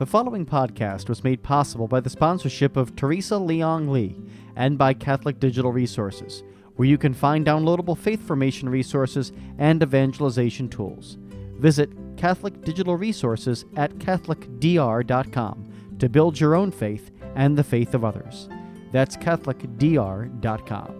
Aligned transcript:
The 0.00 0.06
following 0.06 0.46
podcast 0.46 1.10
was 1.10 1.22
made 1.22 1.42
possible 1.42 1.86
by 1.86 2.00
the 2.00 2.08
sponsorship 2.08 2.78
of 2.78 2.96
Teresa 2.96 3.34
Leong 3.34 3.90
Lee 3.90 4.16
and 4.56 4.78
by 4.78 4.94
Catholic 4.94 5.38
Digital 5.38 5.72
Resources, 5.72 6.42
where 6.76 6.88
you 6.88 6.96
can 6.96 7.12
find 7.12 7.44
downloadable 7.44 7.98
faith 7.98 8.26
formation 8.26 8.70
resources 8.70 9.30
and 9.58 9.82
evangelization 9.82 10.70
tools. 10.70 11.18
Visit 11.58 11.90
Catholic 12.16 12.62
Digital 12.62 12.96
Resources 12.96 13.66
at 13.76 13.92
CatholicDR.com 13.98 15.70
to 15.98 16.08
build 16.08 16.40
your 16.40 16.54
own 16.54 16.70
faith 16.70 17.10
and 17.34 17.58
the 17.58 17.62
faith 17.62 17.94
of 17.94 18.02
others. 18.02 18.48
That's 18.92 19.18
CatholicDR.com. 19.18 20.99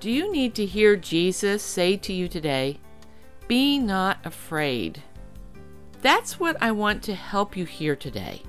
Do 0.00 0.10
you 0.10 0.32
need 0.32 0.54
to 0.54 0.64
hear 0.64 0.96
Jesus 0.96 1.62
say 1.62 1.98
to 1.98 2.12
you 2.14 2.26
today, 2.26 2.78
Be 3.48 3.78
not 3.78 4.16
afraid? 4.24 5.02
That's 6.00 6.40
what 6.40 6.56
I 6.58 6.72
want 6.72 7.02
to 7.02 7.14
help 7.14 7.54
you 7.54 7.66
hear 7.66 7.94
today. 7.94 8.40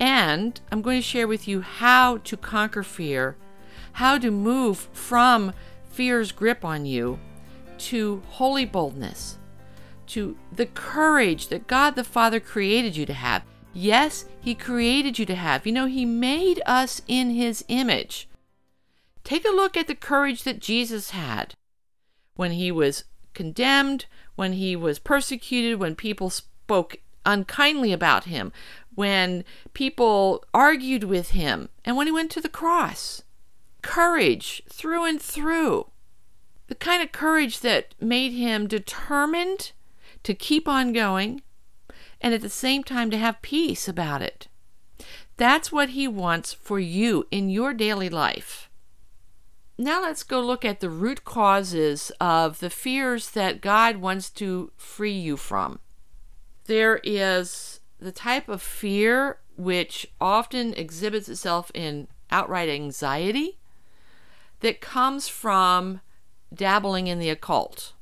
And 0.00 0.58
I'm 0.72 0.80
going 0.80 0.96
to 0.96 1.06
share 1.06 1.28
with 1.28 1.46
you 1.46 1.60
how 1.60 2.16
to 2.18 2.38
conquer 2.38 2.82
fear, 2.82 3.36
how 3.92 4.16
to 4.16 4.30
move 4.30 4.88
from 4.94 5.52
fear's 5.90 6.32
grip 6.32 6.64
on 6.64 6.86
you 6.86 7.18
to 7.78 8.22
holy 8.26 8.64
boldness, 8.64 9.36
to 10.06 10.38
the 10.50 10.66
courage 10.66 11.48
that 11.48 11.66
God 11.66 11.96
the 11.96 12.04
Father 12.04 12.40
created 12.40 12.96
you 12.96 13.04
to 13.04 13.12
have. 13.12 13.42
Yes, 13.74 14.24
He 14.40 14.54
created 14.54 15.18
you 15.18 15.26
to 15.26 15.34
have. 15.34 15.66
You 15.66 15.72
know, 15.72 15.86
He 15.86 16.06
made 16.06 16.62
us 16.64 17.02
in 17.06 17.28
His 17.28 17.62
image. 17.68 18.27
Take 19.28 19.44
a 19.44 19.54
look 19.54 19.76
at 19.76 19.88
the 19.88 19.94
courage 19.94 20.44
that 20.44 20.58
Jesus 20.58 21.10
had 21.10 21.54
when 22.34 22.52
he 22.52 22.72
was 22.72 23.04
condemned, 23.34 24.06
when 24.36 24.54
he 24.54 24.74
was 24.74 24.98
persecuted, 24.98 25.78
when 25.78 25.96
people 25.96 26.30
spoke 26.30 26.96
unkindly 27.26 27.92
about 27.92 28.24
him, 28.24 28.54
when 28.94 29.44
people 29.74 30.42
argued 30.54 31.04
with 31.04 31.32
him, 31.32 31.68
and 31.84 31.94
when 31.94 32.06
he 32.06 32.10
went 32.10 32.30
to 32.30 32.40
the 32.40 32.48
cross. 32.48 33.22
Courage 33.82 34.62
through 34.66 35.04
and 35.04 35.20
through. 35.20 35.90
The 36.68 36.74
kind 36.74 37.02
of 37.02 37.12
courage 37.12 37.60
that 37.60 37.94
made 38.00 38.32
him 38.32 38.66
determined 38.66 39.72
to 40.22 40.32
keep 40.32 40.66
on 40.66 40.94
going 40.94 41.42
and 42.22 42.32
at 42.32 42.40
the 42.40 42.48
same 42.48 42.82
time 42.82 43.10
to 43.10 43.18
have 43.18 43.42
peace 43.42 43.88
about 43.88 44.22
it. 44.22 44.48
That's 45.36 45.70
what 45.70 45.90
he 45.90 46.08
wants 46.08 46.54
for 46.54 46.80
you 46.80 47.26
in 47.30 47.50
your 47.50 47.74
daily 47.74 48.08
life. 48.08 48.67
Now 49.80 50.02
let's 50.02 50.24
go 50.24 50.40
look 50.40 50.64
at 50.64 50.80
the 50.80 50.90
root 50.90 51.24
causes 51.24 52.10
of 52.20 52.58
the 52.58 52.68
fears 52.68 53.30
that 53.30 53.60
God 53.60 53.98
wants 53.98 54.28
to 54.30 54.72
free 54.76 55.16
you 55.16 55.36
from. 55.36 55.78
There 56.64 57.00
is 57.04 57.78
the 58.00 58.10
type 58.10 58.48
of 58.48 58.60
fear 58.60 59.38
which 59.56 60.08
often 60.20 60.74
exhibits 60.74 61.28
itself 61.28 61.70
in 61.74 62.08
outright 62.28 62.68
anxiety 62.68 63.58
that 64.60 64.80
comes 64.80 65.28
from 65.28 66.00
dabbling 66.52 67.06
in 67.06 67.20
the 67.20 67.30
occult. 67.30 67.92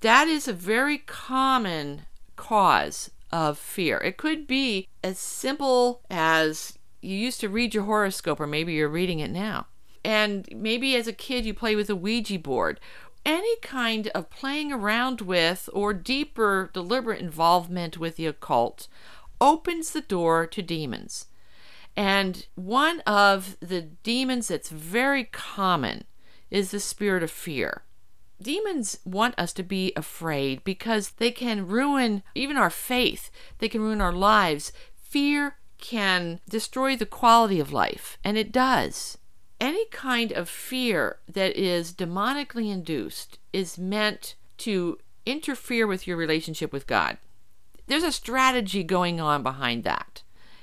That 0.00 0.28
is 0.28 0.46
a 0.46 0.52
very 0.52 0.98
common 0.98 2.02
cause 2.36 3.10
of 3.32 3.56
fear. 3.56 3.96
It 3.98 4.18
could 4.18 4.46
be 4.46 4.88
as 5.02 5.18
simple 5.18 6.02
as 6.10 6.78
you 7.00 7.16
used 7.16 7.40
to 7.40 7.48
read 7.48 7.74
your 7.74 7.84
horoscope, 7.84 8.40
or 8.40 8.46
maybe 8.46 8.74
you're 8.74 8.88
reading 8.90 9.20
it 9.20 9.30
now 9.30 9.68
and 10.04 10.46
maybe 10.54 10.94
as 10.96 11.06
a 11.06 11.12
kid 11.12 11.46
you 11.46 11.54
play 11.54 11.74
with 11.74 11.88
a 11.88 11.96
Ouija 11.96 12.38
board. 12.38 12.78
Any 13.24 13.56
kind 13.60 14.08
of 14.08 14.28
playing 14.28 14.70
around 14.70 15.22
with 15.22 15.70
or 15.72 15.94
deeper 15.94 16.70
deliberate 16.74 17.20
involvement 17.20 17.96
with 17.96 18.16
the 18.16 18.26
occult 18.26 18.86
opens 19.40 19.90
the 19.90 20.02
door 20.02 20.46
to 20.46 20.62
demons. 20.62 21.26
And 21.96 22.46
one 22.54 23.00
of 23.00 23.56
the 23.60 23.80
demons 23.80 24.48
that's 24.48 24.68
very 24.68 25.24
common 25.24 26.04
is 26.50 26.70
the 26.70 26.80
spirit 26.80 27.22
of 27.22 27.30
fear. 27.30 27.82
Demons 28.42 28.98
want 29.04 29.38
us 29.38 29.52
to 29.54 29.62
be 29.62 29.92
afraid 29.96 30.62
because 30.64 31.10
they 31.12 31.30
can 31.30 31.66
ruin 31.66 32.22
even 32.34 32.56
our 32.56 32.68
faith, 32.68 33.30
they 33.58 33.68
can 33.68 33.80
ruin 33.80 34.00
our 34.00 34.12
lives. 34.12 34.72
Fear 34.96 35.56
can 35.78 36.40
destroy 36.48 36.96
the 36.96 37.06
quality 37.06 37.60
of 37.60 37.72
life, 37.72 38.18
and 38.24 38.36
it 38.36 38.52
does 38.52 39.18
any 39.60 39.86
kind 39.86 40.32
of 40.32 40.48
fear 40.48 41.18
that 41.28 41.56
is 41.56 41.92
demonically 41.92 42.70
induced 42.70 43.38
is 43.52 43.78
meant 43.78 44.34
to 44.58 44.98
interfere 45.26 45.86
with 45.86 46.06
your 46.06 46.16
relationship 46.16 46.72
with 46.72 46.86
God. 46.86 47.18
There's 47.86 48.02
a 48.02 48.12
strategy 48.12 48.82
going 48.82 49.20
on 49.20 49.42
behind 49.42 49.84
that. 49.84 50.22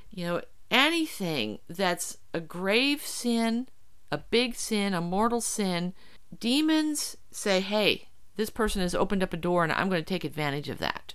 You 0.09 0.25
know, 0.25 0.41
anything 0.69 1.59
that's 1.67 2.17
a 2.33 2.39
grave 2.39 3.01
sin, 3.05 3.67
a 4.11 4.17
big 4.17 4.55
sin, 4.55 4.93
a 4.93 5.01
mortal 5.01 5.41
sin, 5.41 5.93
demons 6.37 7.17
say, 7.31 7.61
hey, 7.61 8.07
this 8.35 8.49
person 8.49 8.81
has 8.81 8.95
opened 8.95 9.23
up 9.23 9.33
a 9.33 9.37
door 9.37 9.63
and 9.63 9.71
I'm 9.71 9.89
going 9.89 10.01
to 10.01 10.07
take 10.07 10.23
advantage 10.23 10.69
of 10.69 10.79
that. 10.79 11.13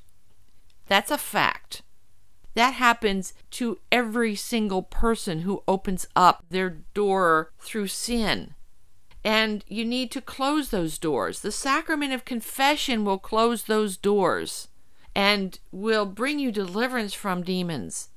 That's 0.87 1.11
a 1.11 1.19
fact. 1.19 1.83
That 2.57 2.73
happens 2.73 3.35
to 3.53 3.79
every 3.93 4.35
single 4.35 4.83
person 4.83 5.41
who 5.41 5.63
opens 5.69 6.09
up 6.17 6.43
their 6.49 6.79
door 6.95 7.53
through 7.59 7.89
sin. 7.89 8.55
And 9.23 9.63
you 9.69 9.85
need 9.85 10.11
to 10.13 10.23
close 10.23 10.71
those 10.71 10.97
doors. 10.97 11.41
The 11.41 11.53
sacrament 11.53 12.15
of 12.15 12.25
confession 12.25 13.05
will 13.05 13.19
close 13.19 13.65
those 13.65 13.99
doors 13.99 14.69
and 15.15 15.59
will 15.71 16.07
bring 16.07 16.39
you 16.39 16.51
deliverance 16.51 17.13
from 17.13 17.43
demons. 17.43 18.09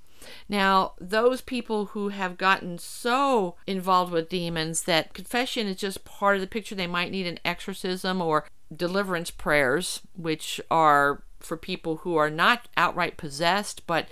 Now, 0.47 0.93
those 1.01 1.41
people 1.41 1.87
who 1.87 2.09
have 2.09 2.37
gotten 2.37 2.77
so 2.77 3.57
involved 3.67 4.13
with 4.13 4.29
demons 4.29 4.83
that 4.83 5.13
confession 5.13 5.67
is 5.67 5.75
just 5.75 6.05
part 6.05 6.35
of 6.35 6.41
the 6.41 6.47
picture, 6.47 6.75
they 6.75 6.87
might 6.87 7.11
need 7.11 7.27
an 7.27 7.39
exorcism 7.43 8.21
or 8.21 8.47
deliverance 8.73 9.31
prayers, 9.31 10.01
which 10.15 10.61
are 10.71 11.23
for 11.39 11.57
people 11.57 11.97
who 11.97 12.15
are 12.15 12.29
not 12.29 12.67
outright 12.77 13.17
possessed, 13.17 13.85
but 13.87 14.07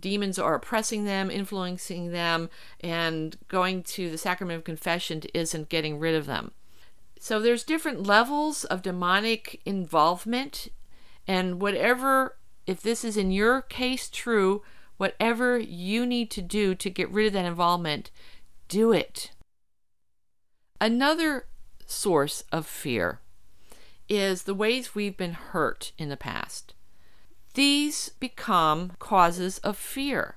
demons 0.00 0.38
are 0.38 0.54
oppressing 0.54 1.04
them, 1.04 1.30
influencing 1.30 2.10
them, 2.12 2.48
and 2.80 3.36
going 3.48 3.82
to 3.82 4.10
the 4.10 4.18
sacrament 4.18 4.56
of 4.56 4.64
confession 4.64 5.22
isn't 5.34 5.68
getting 5.68 5.98
rid 5.98 6.14
of 6.14 6.26
them. 6.26 6.52
So 7.18 7.38
there's 7.38 7.64
different 7.64 8.06
levels 8.06 8.64
of 8.64 8.82
demonic 8.82 9.60
involvement, 9.66 10.68
and 11.26 11.60
whatever, 11.60 12.36
if 12.66 12.80
this 12.80 13.04
is 13.04 13.16
in 13.16 13.30
your 13.30 13.60
case 13.60 14.08
true, 14.08 14.62
whatever 14.96 15.58
you 15.58 16.06
need 16.06 16.30
to 16.30 16.42
do 16.42 16.74
to 16.74 16.90
get 16.90 17.10
rid 17.10 17.26
of 17.26 17.32
that 17.34 17.44
involvement, 17.44 18.10
do 18.68 18.92
it. 18.92 19.32
Another 20.80 21.46
source 21.84 22.44
of 22.52 22.66
fear 22.66 23.20
is 24.10 24.42
the 24.42 24.54
ways 24.54 24.94
we've 24.94 25.16
been 25.16 25.32
hurt 25.32 25.92
in 25.96 26.10
the 26.10 26.16
past. 26.16 26.74
These 27.54 28.10
become 28.20 28.92
causes 28.98 29.58
of 29.58 29.76
fear. 29.76 30.36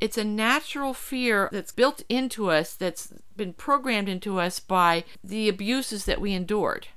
It's 0.00 0.18
a 0.18 0.24
natural 0.24 0.92
fear 0.92 1.48
that's 1.50 1.72
built 1.72 2.02
into 2.08 2.50
us, 2.50 2.74
that's 2.74 3.14
been 3.36 3.54
programmed 3.54 4.08
into 4.08 4.38
us 4.38 4.60
by 4.60 5.04
the 5.24 5.48
abuses 5.48 6.04
that 6.04 6.20
we 6.20 6.34
endured. 6.34 6.88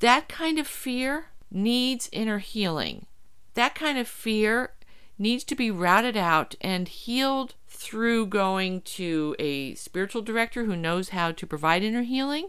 That 0.00 0.28
kind 0.28 0.58
of 0.58 0.66
fear 0.66 1.26
needs 1.50 2.08
inner 2.10 2.38
healing. 2.38 3.06
That 3.54 3.74
kind 3.74 3.98
of 3.98 4.08
fear 4.08 4.72
needs 5.18 5.44
to 5.44 5.54
be 5.54 5.70
routed 5.70 6.16
out 6.16 6.54
and 6.60 6.88
healed 6.88 7.54
through 7.68 8.26
going 8.26 8.80
to 8.82 9.36
a 9.38 9.74
spiritual 9.74 10.22
director 10.22 10.64
who 10.64 10.76
knows 10.76 11.10
how 11.10 11.32
to 11.32 11.46
provide 11.46 11.82
inner 11.82 12.02
healing, 12.02 12.48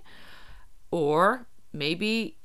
or 0.89 1.45
maybe 1.77 2.37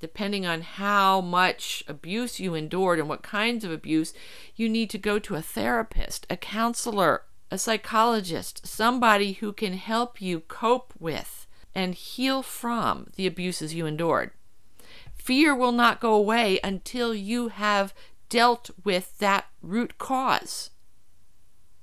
depending 0.00 0.46
on 0.46 0.60
how 0.62 1.20
much 1.20 1.82
abuse 1.88 2.38
you 2.38 2.54
endured 2.54 2.98
and 2.98 3.08
what 3.08 3.22
kinds 3.22 3.64
of 3.64 3.72
abuse, 3.72 4.14
you 4.54 4.68
need 4.68 4.90
to 4.90 4.98
go 4.98 5.18
to 5.18 5.34
a 5.34 5.42
therapist, 5.42 6.26
a 6.30 6.36
counselor, 6.36 7.22
a 7.50 7.58
psychologist, 7.58 8.66
somebody 8.66 9.32
who 9.32 9.52
can 9.52 9.72
help 9.74 10.20
you 10.20 10.40
cope 10.40 10.94
with 10.98 11.46
and 11.74 11.94
heal 11.94 12.42
from 12.42 13.10
the 13.16 13.26
abuses 13.26 13.74
you 13.74 13.86
endured. 13.86 14.30
Fear 15.14 15.54
will 15.54 15.72
not 15.72 16.00
go 16.00 16.14
away 16.14 16.58
until 16.62 17.14
you 17.14 17.48
have 17.48 17.92
dealt 18.28 18.70
with 18.84 19.18
that 19.18 19.46
root 19.62 19.98
cause. 19.98 20.70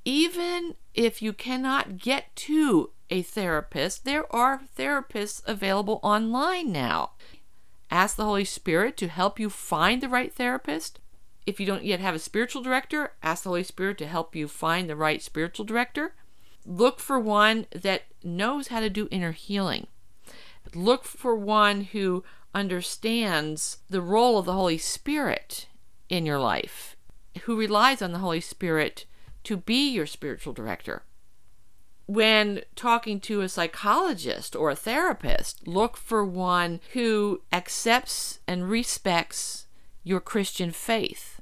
Even 0.04 0.76
if 0.94 1.22
you 1.22 1.34
cannot 1.34 1.98
get 1.98 2.36
to 2.36 2.92
a 3.10 3.22
therapist, 3.22 4.06
there 4.06 4.34
are 4.34 4.62
therapists 4.78 5.42
available 5.46 6.00
online 6.04 6.72
now. 6.72 7.12
Ask 7.92 8.16
the 8.16 8.26
Holy 8.26 8.46
Spirit 8.46 8.98
to 8.98 9.08
help 9.08 9.40
you 9.40 9.50
find 9.50 10.02
the 10.02 10.10
right 10.10 10.34
therapist. 10.34 11.00
If 11.46 11.60
you 11.60 11.66
don't 11.66 11.86
yet 11.86 12.00
have 12.00 12.16
a 12.16 12.20
spiritual 12.20 12.64
director, 12.64 13.14
ask 13.22 13.44
the 13.44 13.50
Holy 13.50 13.64
Spirit 13.64 13.98
to 14.00 14.08
help 14.08 14.36
you 14.36 14.48
find 14.48 14.90
the 14.90 14.96
right 14.96 15.22
spiritual 15.22 15.66
director. 15.66 16.16
Look 16.66 17.00
for 17.00 17.20
one 17.20 17.68
that 17.76 18.04
knows 18.24 18.70
how 18.70 18.80
to 18.80 18.90
do 18.90 19.08
inner 19.12 19.32
healing. 19.32 19.88
Look 20.74 21.04
for 21.04 21.36
one 21.36 21.82
who 21.82 22.24
understands 22.56 23.78
the 23.90 24.02
role 24.02 24.40
of 24.40 24.46
the 24.46 24.54
Holy 24.54 24.80
Spirit 24.80 25.68
in 26.10 26.26
your 26.26 26.40
life, 26.40 26.96
who 27.44 27.56
relies 27.56 28.02
on 28.02 28.12
the 28.12 28.20
Holy 28.20 28.42
Spirit 28.42 29.06
to 29.44 29.58
be 29.58 29.90
your 29.90 30.08
spiritual 30.08 30.54
director. 30.54 31.04
When 32.08 32.62
talking 32.76 33.20
to 33.22 33.42
a 33.42 33.50
psychologist 33.50 34.56
or 34.56 34.70
a 34.70 34.76
therapist, 34.76 35.68
look 35.68 35.98
for 35.98 36.24
one 36.24 36.80
who 36.94 37.42
accepts 37.52 38.40
and 38.48 38.70
respects 38.70 39.66
your 40.04 40.20
Christian 40.20 40.72
faith. 40.72 41.42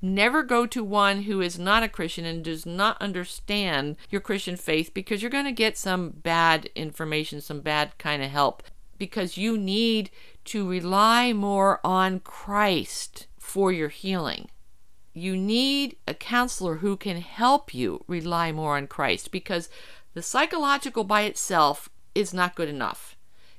Never 0.00 0.42
go 0.42 0.64
to 0.66 0.84
one 0.84 1.22
who 1.22 1.40
is 1.40 1.58
not 1.58 1.82
a 1.82 1.88
Christian 1.88 2.24
and 2.24 2.44
does 2.44 2.64
not 2.64 3.00
understand 3.02 3.96
your 4.10 4.20
Christian 4.20 4.56
faith 4.56 4.94
because 4.94 5.20
you're 5.20 5.30
going 5.30 5.44
to 5.44 5.52
get 5.52 5.76
some 5.76 6.10
bad 6.10 6.70
information, 6.74 7.40
some 7.40 7.60
bad 7.60 7.98
kind 7.98 8.22
of 8.22 8.30
help 8.30 8.62
because 8.98 9.36
you 9.36 9.56
need 9.56 10.10
to 10.44 10.68
rely 10.68 11.32
more 11.32 11.80
on 11.84 12.20
Christ 12.20 13.26
for 13.38 13.72
your 13.72 13.88
healing. 13.88 14.48
You 15.14 15.36
need 15.36 15.96
a 16.06 16.14
counselor 16.14 16.76
who 16.76 16.96
can 16.96 17.20
help 17.20 17.74
you 17.74 18.04
rely 18.06 18.52
more 18.52 18.76
on 18.76 18.86
Christ 18.86 19.32
because 19.32 19.68
the 20.14 20.22
psychological 20.22 21.04
by 21.04 21.22
itself 21.22 21.88
is 22.14 22.34
not 22.34 22.54
good 22.54 22.68
enough. 22.68 23.16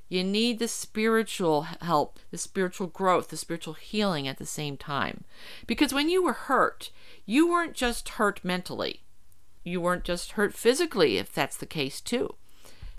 You 0.08 0.24
need 0.24 0.58
the 0.58 0.66
spiritual 0.66 1.62
help, 1.80 2.18
the 2.32 2.38
spiritual 2.38 2.88
growth, 2.88 3.28
the 3.28 3.36
spiritual 3.36 3.74
healing 3.74 4.26
at 4.26 4.38
the 4.38 4.46
same 4.46 4.76
time. 4.76 5.22
Because 5.68 5.94
when 5.94 6.08
you 6.08 6.22
were 6.22 6.32
hurt, 6.32 6.90
you 7.24 7.48
weren't 7.48 7.74
just 7.74 8.08
hurt 8.10 8.44
mentally. 8.44 9.02
You 9.62 9.80
weren't 9.80 10.04
just 10.04 10.32
hurt 10.32 10.54
physically, 10.54 11.18
if 11.18 11.32
that's 11.32 11.56
the 11.56 11.66
case 11.66 12.00
too, 12.00 12.34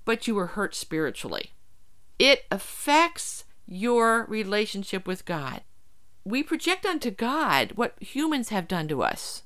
but 0.04 0.26
you 0.26 0.34
were 0.34 0.46
hurt 0.46 0.74
spiritually. 0.74 1.52
It 2.18 2.44
affects 2.50 3.44
your 3.66 4.24
relationship 4.26 5.06
with 5.06 5.26
God. 5.26 5.62
We 6.24 6.42
project 6.42 6.86
onto 6.86 7.10
God 7.10 7.72
what 7.74 8.00
humans 8.00 8.48
have 8.48 8.68
done 8.68 8.88
to 8.88 9.02
us. 9.02 9.42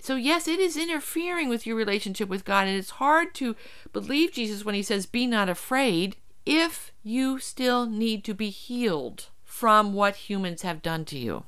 So, 0.00 0.16
yes, 0.16 0.48
it 0.48 0.58
is 0.58 0.76
interfering 0.76 1.48
with 1.48 1.66
your 1.66 1.76
relationship 1.76 2.28
with 2.28 2.44
God, 2.44 2.66
and 2.66 2.76
it's 2.76 2.90
hard 2.90 3.34
to 3.34 3.54
believe 3.92 4.32
Jesus 4.32 4.64
when 4.64 4.74
he 4.74 4.82
says, 4.82 5.04
Be 5.04 5.26
not 5.26 5.48
afraid 5.48 6.16
if 6.46 6.92
you 7.02 7.38
still 7.38 7.86
need 7.86 8.24
to 8.24 8.34
be 8.34 8.48
healed 8.48 9.26
from 9.44 9.92
what 9.92 10.16
humans 10.16 10.62
have 10.62 10.80
done 10.80 11.04
to 11.04 11.18
you. 11.18 11.44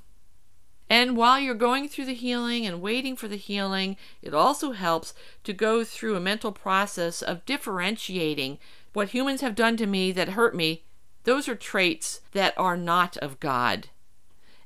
And 0.90 1.16
while 1.16 1.40
you're 1.40 1.54
going 1.54 1.88
through 1.88 2.04
the 2.04 2.12
healing 2.12 2.66
and 2.66 2.82
waiting 2.82 3.16
for 3.16 3.26
the 3.26 3.36
healing, 3.36 3.96
it 4.20 4.34
also 4.34 4.72
helps 4.72 5.14
to 5.44 5.54
go 5.54 5.84
through 5.84 6.16
a 6.16 6.20
mental 6.20 6.52
process 6.52 7.22
of 7.22 7.46
differentiating 7.46 8.58
what 8.92 9.08
humans 9.08 9.40
have 9.40 9.54
done 9.54 9.78
to 9.78 9.86
me 9.86 10.12
that 10.12 10.30
hurt 10.30 10.54
me. 10.54 10.84
Those 11.24 11.48
are 11.48 11.54
traits 11.54 12.20
that 12.32 12.52
are 12.58 12.76
not 12.76 13.16
of 13.16 13.40
God. 13.40 13.88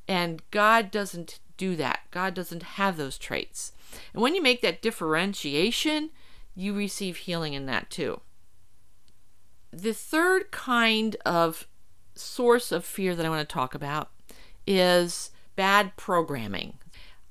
And 0.09 0.43
God 0.51 0.91
doesn't 0.91 1.39
do 1.57 1.77
that. 1.77 2.01
God 2.11 2.35
doesn't 2.35 2.63
have 2.63 2.97
those 2.97 3.19
traits. 3.19 3.71
And 4.13 4.23
when 4.23 4.35
you 4.35 4.43
make 4.43 4.63
that 4.63 4.83
differentiation, 4.83 6.11
you 6.55 6.75
receive 6.75 7.19
healing 7.19 7.55
in 7.55 7.67
that 7.67 7.91
too. 7.91 8.21
The 9.73 9.93
third 9.93 10.51
kind 10.51 11.17
of 11.27 11.69
source 12.15 12.73
of 12.73 12.85
fear 12.85 13.15
that 13.15 13.27
I 13.27 13.29
want 13.29 13.47
to 13.47 13.53
talk 13.53 13.75
about 13.75 14.11
is 14.67 15.31
bad 15.55 15.97
programming. 15.97 16.75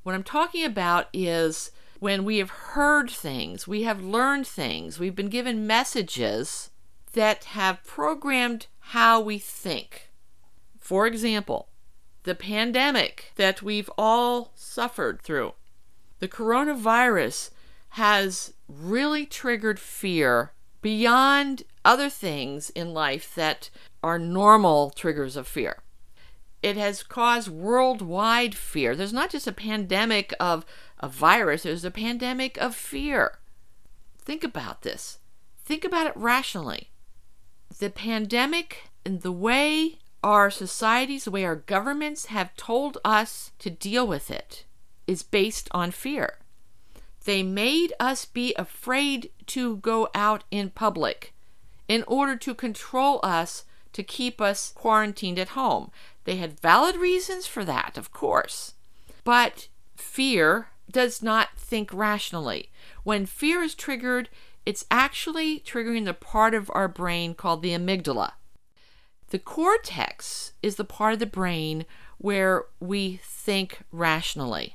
What 0.04 0.14
I'm 0.14 0.24
talking 0.24 0.64
about 0.64 1.08
is 1.12 1.72
when 2.00 2.24
we 2.24 2.38
have 2.38 2.50
heard 2.50 3.10
things, 3.10 3.68
we 3.68 3.84
have 3.84 4.04
learned 4.04 4.46
things, 4.46 5.00
we've 5.00 5.16
been 5.16 5.30
given 5.30 5.66
messages 5.66 6.70
that 7.14 7.46
have 7.46 7.84
programmed 7.84 8.68
how 8.80 9.20
we 9.20 9.40
think. 9.40 10.12
For 10.80 11.08
example, 11.08 11.70
the 12.24 12.36
pandemic 12.36 13.32
that 13.38 13.62
we've 13.62 13.90
all 13.98 14.52
suffered 14.54 15.22
through, 15.22 15.54
the 16.20 16.28
coronavirus 16.28 17.52
has 17.90 18.54
really 18.68 19.26
triggered 19.26 19.80
fear 19.80 20.52
beyond 20.82 21.64
other 21.84 22.10
things 22.10 22.70
in 22.72 22.94
life 22.94 23.34
that 23.36 23.70
are 24.04 24.20
normal 24.20 24.90
triggers 24.92 25.36
of 25.36 25.48
fear. 25.48 25.78
It 26.62 26.78
has 26.78 27.04
caused 27.04 27.50
worldwide 27.50 28.56
fear. 28.56 28.96
There's 28.96 29.14
not 29.14 29.30
just 29.30 29.48
a 29.48 29.52
pandemic 29.52 30.34
of 30.40 30.66
a 31.00 31.08
virus, 31.08 31.64
there's 31.64 31.86
a 31.86 31.92
pandemic 31.92 32.58
of 32.58 32.76
fear. 32.76 33.40
Think 34.18 34.44
about 34.44 34.82
this. 34.82 35.20
Think 35.64 35.86
about 35.86 36.08
it 36.08 36.14
rationally. 36.16 36.90
The 37.80 37.90
pandemic 37.90 38.90
and 39.06 39.22
the 39.22 39.32
way 39.32 40.00
our 40.24 40.50
societies, 40.50 41.26
the 41.26 41.32
way 41.32 41.46
our 41.46 41.56
governments 41.56 42.28
have 42.28 42.56
told 42.56 42.98
us 43.06 43.52
to 43.60 43.70
deal 43.70 44.08
with 44.08 44.32
it 44.32 44.66
is 45.08 45.24
based 45.24 45.68
on 45.72 45.92
fear. 45.92 46.38
They 47.26 47.42
made 47.42 47.94
us 48.00 48.26
be 48.26 48.54
afraid 48.56 49.32
to 49.48 49.78
go 49.78 50.10
out 50.14 50.44
in 50.52 50.70
public 50.70 51.34
in 51.88 52.04
order 52.08 52.36
to 52.36 52.54
control 52.54 53.20
us 53.24 53.66
to 53.94 54.04
keep 54.04 54.42
us 54.42 54.72
quarantined 54.76 55.40
at 55.40 55.50
home. 55.50 55.92
They 56.26 56.38
had 56.38 56.60
valid 56.60 56.96
reasons 56.96 57.48
for 57.48 57.66
that, 57.66 57.98
of 57.98 58.12
course. 58.12 58.74
But 59.24 59.70
fear 59.96 60.70
does 60.92 61.24
not 61.24 61.50
think 61.58 61.94
rationally. 61.94 62.70
When 63.04 63.26
fear 63.26 63.64
is 63.64 63.74
triggered, 63.74 64.30
it's 64.66 64.86
actually 64.92 65.60
triggering 65.60 66.06
the 66.06 66.14
part 66.14 66.54
of 66.54 66.72
our 66.74 66.88
brain 66.88 67.34
called 67.34 67.62
the 67.62 67.72
amygdala. 67.72 68.34
The 69.30 69.40
cortex 69.40 70.54
is 70.62 70.76
the 70.76 70.84
part 70.84 71.14
of 71.14 71.20
the 71.20 71.26
brain 71.26 71.86
where 72.18 72.66
we 72.80 73.20
think 73.24 73.80
rationally 73.92 74.75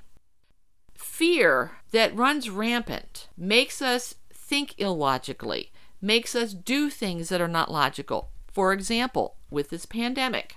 fear 1.20 1.72
that 1.90 2.16
runs 2.16 2.48
rampant 2.48 3.28
makes 3.36 3.82
us 3.82 4.14
think 4.32 4.74
illogically, 4.78 5.70
makes 6.00 6.34
us 6.34 6.54
do 6.54 6.88
things 6.88 7.28
that 7.28 7.42
are 7.42 7.46
not 7.46 7.70
logical. 7.70 8.30
For 8.50 8.72
example, 8.72 9.36
with 9.50 9.68
this 9.68 9.84
pandemic, 9.84 10.56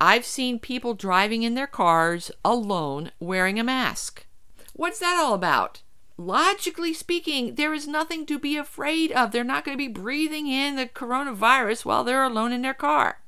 I've 0.00 0.24
seen 0.24 0.60
people 0.60 0.94
driving 0.94 1.42
in 1.42 1.56
their 1.56 1.66
cars 1.66 2.30
alone 2.42 3.10
wearing 3.20 3.60
a 3.60 3.64
mask. 3.64 4.24
What's 4.72 4.98
that 5.00 5.20
all 5.22 5.34
about? 5.34 5.82
Logically 6.16 6.94
speaking, 6.94 7.56
there 7.56 7.74
is 7.74 7.86
nothing 7.86 8.24
to 8.24 8.38
be 8.38 8.56
afraid 8.56 9.12
of. 9.12 9.30
They're 9.30 9.44
not 9.44 9.62
going 9.62 9.76
to 9.76 9.84
be 9.84 9.92
breathing 9.92 10.46
in 10.46 10.76
the 10.76 10.86
coronavirus 10.86 11.84
while 11.84 12.02
they're 12.02 12.24
alone 12.24 12.52
in 12.52 12.62
their 12.62 12.72
car. 12.72 13.20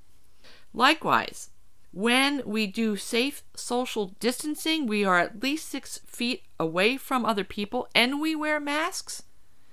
Likewise, 0.73 1.51
when 1.93 2.43
we 2.47 2.67
do 2.67 2.97
safe 2.97 3.43
social 3.55 4.15
distancing, 4.21 4.87
we 4.87 5.05
are 5.05 5.19
at 5.19 5.43
least 5.43 5.69
six 5.69 5.99
feet 6.07 6.45
away 6.59 6.97
from 6.97 7.25
other 7.25 7.45
people 7.45 7.89
and 7.95 8.21
we 8.21 8.35
wear 8.37 8.61
masks. 8.61 9.25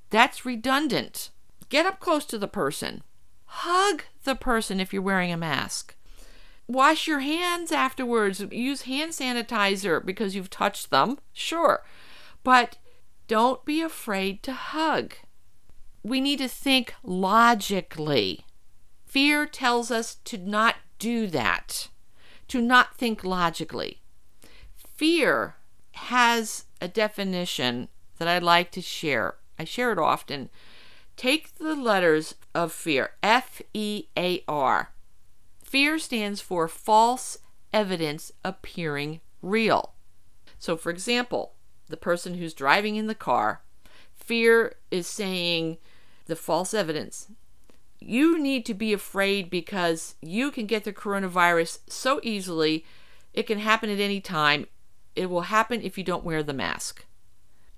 That's 0.10 0.46
redundant. 0.46 1.30
Get 1.70 1.86
up 1.86 2.00
close 2.00 2.26
to 2.26 2.40
the 2.40 2.48
person. 2.48 3.04
Hug 3.46 4.04
the 4.24 4.36
person 4.36 4.80
if 4.80 4.92
you're 4.92 5.02
wearing 5.02 5.32
a 5.32 5.38
mask. 5.38 5.96
Wash 6.68 7.08
your 7.08 7.20
hands 7.20 7.72
afterwards. 7.72 8.44
Use 8.52 8.84
hand 8.84 9.12
sanitizer 9.12 10.04
because 10.04 10.36
you've 10.36 10.50
touched 10.50 10.90
them. 10.90 11.20
Sure. 11.34 11.84
But 12.44 12.78
don't 13.28 13.64
be 13.64 13.82
afraid 13.82 14.42
to 14.44 14.54
hug. 14.54 15.14
We 16.04 16.20
need 16.20 16.40
to 16.40 16.48
think 16.48 16.96
logically. 17.04 18.46
Fear 19.06 19.46
tells 19.46 19.92
us 19.92 20.16
to 20.26 20.38
not 20.38 20.76
do 21.00 21.28
that 21.28 21.90
to 22.48 22.62
not 22.62 22.96
think 22.96 23.24
logically. 23.24 24.02
Fear 24.76 25.56
has 25.94 26.66
a 26.82 26.88
definition 26.88 27.90
that 28.18 28.28
I 28.28 28.40
like 28.40 28.72
to 28.72 28.82
share. 28.82 29.36
I 29.60 29.64
share 29.64 29.92
it 29.92 30.00
often. 30.00 30.50
Take 31.16 31.58
the 31.58 31.76
letters 31.76 32.36
of 32.54 32.72
fear 32.72 33.12
F 33.24 33.62
E 33.74 34.06
A 34.18 34.44
R. 34.48 34.92
Fear 35.64 36.00
stands 36.00 36.42
for 36.42 36.68
false 36.68 37.40
evidence 37.74 38.32
appearing 38.46 39.20
real. 39.42 39.94
So, 40.60 40.78
for 40.78 40.90
example, 40.90 41.54
the 41.88 41.98
person 41.98 42.36
who's 42.36 42.54
driving 42.54 42.96
in 42.96 43.08
the 43.08 43.16
car, 43.16 43.62
fear 44.14 44.76
is 44.92 45.08
saying 45.08 45.78
the 46.26 46.36
false 46.36 46.74
evidence. 46.74 47.28
You 48.00 48.40
need 48.40 48.66
to 48.66 48.74
be 48.74 48.94
afraid 48.94 49.50
because 49.50 50.16
you 50.22 50.52
can 50.52 50.66
get 50.66 50.84
the 50.84 50.94
coronavirus 50.94 51.80
so 51.88 52.20
easily. 52.24 52.86
It 53.34 53.44
can 53.44 53.60
happen 53.60 53.90
at 53.90 54.00
any 54.00 54.22
time. 54.22 54.68
It 55.16 55.30
will 55.30 55.42
happen 55.42 55.82
if 55.82 55.98
you 55.98 56.04
don't 56.04 56.24
wear 56.24 56.44
the 56.44 56.54
mask. 56.54 57.06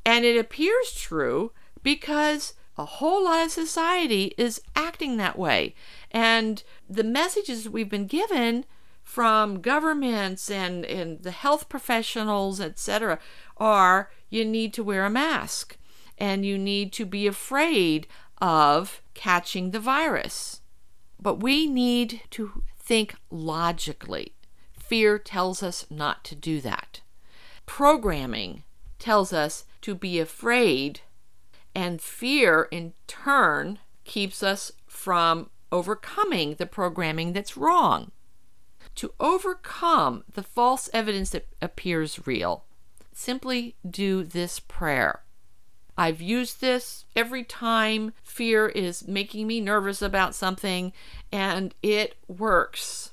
And 0.05 0.25
it 0.25 0.37
appears 0.37 0.93
true 0.93 1.51
because 1.83 2.53
a 2.77 2.85
whole 2.85 3.25
lot 3.25 3.45
of 3.45 3.51
society 3.51 4.33
is 4.37 4.61
acting 4.75 5.17
that 5.17 5.37
way. 5.37 5.75
And 6.11 6.63
the 6.89 7.03
messages 7.03 7.69
we've 7.69 7.89
been 7.89 8.07
given 8.07 8.65
from 9.03 9.61
governments 9.61 10.49
and, 10.51 10.85
and 10.85 11.21
the 11.23 11.31
health 11.31 11.67
professionals, 11.67 12.61
etc., 12.61 13.19
are 13.57 14.11
you 14.29 14.45
need 14.45 14.73
to 14.73 14.83
wear 14.83 15.05
a 15.05 15.09
mask 15.09 15.77
and 16.17 16.45
you 16.45 16.57
need 16.57 16.93
to 16.93 17.05
be 17.05 17.25
afraid 17.25 18.07
of 18.41 19.01
catching 19.13 19.71
the 19.71 19.79
virus. 19.79 20.61
But 21.21 21.41
we 21.41 21.67
need 21.67 22.21
to 22.31 22.63
think 22.77 23.15
logically. 23.29 24.33
Fear 24.71 25.19
tells 25.19 25.61
us 25.61 25.85
not 25.89 26.23
to 26.25 26.35
do 26.35 26.61
that. 26.61 27.01
Programming 27.65 28.63
tells 28.97 29.31
us 29.31 29.65
to 29.81 29.93
be 29.93 30.19
afraid, 30.19 31.01
and 31.75 32.01
fear 32.01 32.67
in 32.71 32.93
turn 33.07 33.79
keeps 34.03 34.41
us 34.41 34.71
from 34.87 35.49
overcoming 35.71 36.55
the 36.55 36.65
programming 36.65 37.33
that's 37.33 37.55
wrong. 37.55 38.11
To 38.95 39.13
overcome 39.19 40.23
the 40.33 40.43
false 40.43 40.89
evidence 40.93 41.29
that 41.29 41.47
appears 41.61 42.25
real, 42.25 42.65
simply 43.13 43.75
do 43.87 44.23
this 44.23 44.59
prayer. 44.59 45.23
I've 45.99 46.21
used 46.21 46.61
this 46.61 47.03
every 47.13 47.43
time 47.43 48.13
fear 48.23 48.69
is 48.69 49.05
making 49.05 49.47
me 49.47 49.59
nervous 49.59 50.01
about 50.01 50.33
something, 50.33 50.93
and 51.29 51.75
it 51.83 52.15
works. 52.25 53.11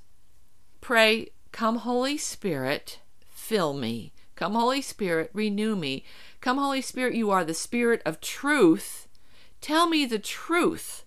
Pray, 0.80 1.30
Come, 1.50 1.78
Holy 1.78 2.16
Spirit, 2.16 3.00
fill 3.28 3.72
me. 3.72 4.12
Come, 4.36 4.54
Holy 4.54 4.80
Spirit, 4.80 5.30
renew 5.32 5.74
me. 5.74 6.04
Come, 6.40 6.58
Holy 6.58 6.80
Spirit, 6.80 7.16
you 7.16 7.28
are 7.32 7.44
the 7.44 7.54
Spirit 7.54 8.02
of 8.06 8.20
truth. 8.20 9.08
Tell 9.60 9.88
me 9.88 10.06
the 10.06 10.20
truth 10.20 11.04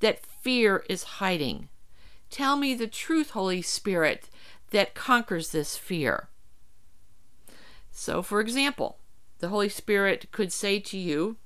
that 0.00 0.26
fear 0.26 0.84
is 0.90 1.04
hiding. 1.04 1.68
Tell 2.30 2.56
me 2.56 2.74
the 2.74 2.88
truth, 2.88 3.30
Holy 3.30 3.62
Spirit, 3.62 4.28
that 4.70 4.96
conquers 4.96 5.52
this 5.52 5.76
fear. 5.76 6.30
So, 7.92 8.24
for 8.24 8.40
example, 8.40 8.98
the 9.38 9.48
Holy 9.48 9.68
Spirit 9.68 10.30
could 10.32 10.52
say 10.52 10.78
to 10.80 10.98
you, 10.98 11.36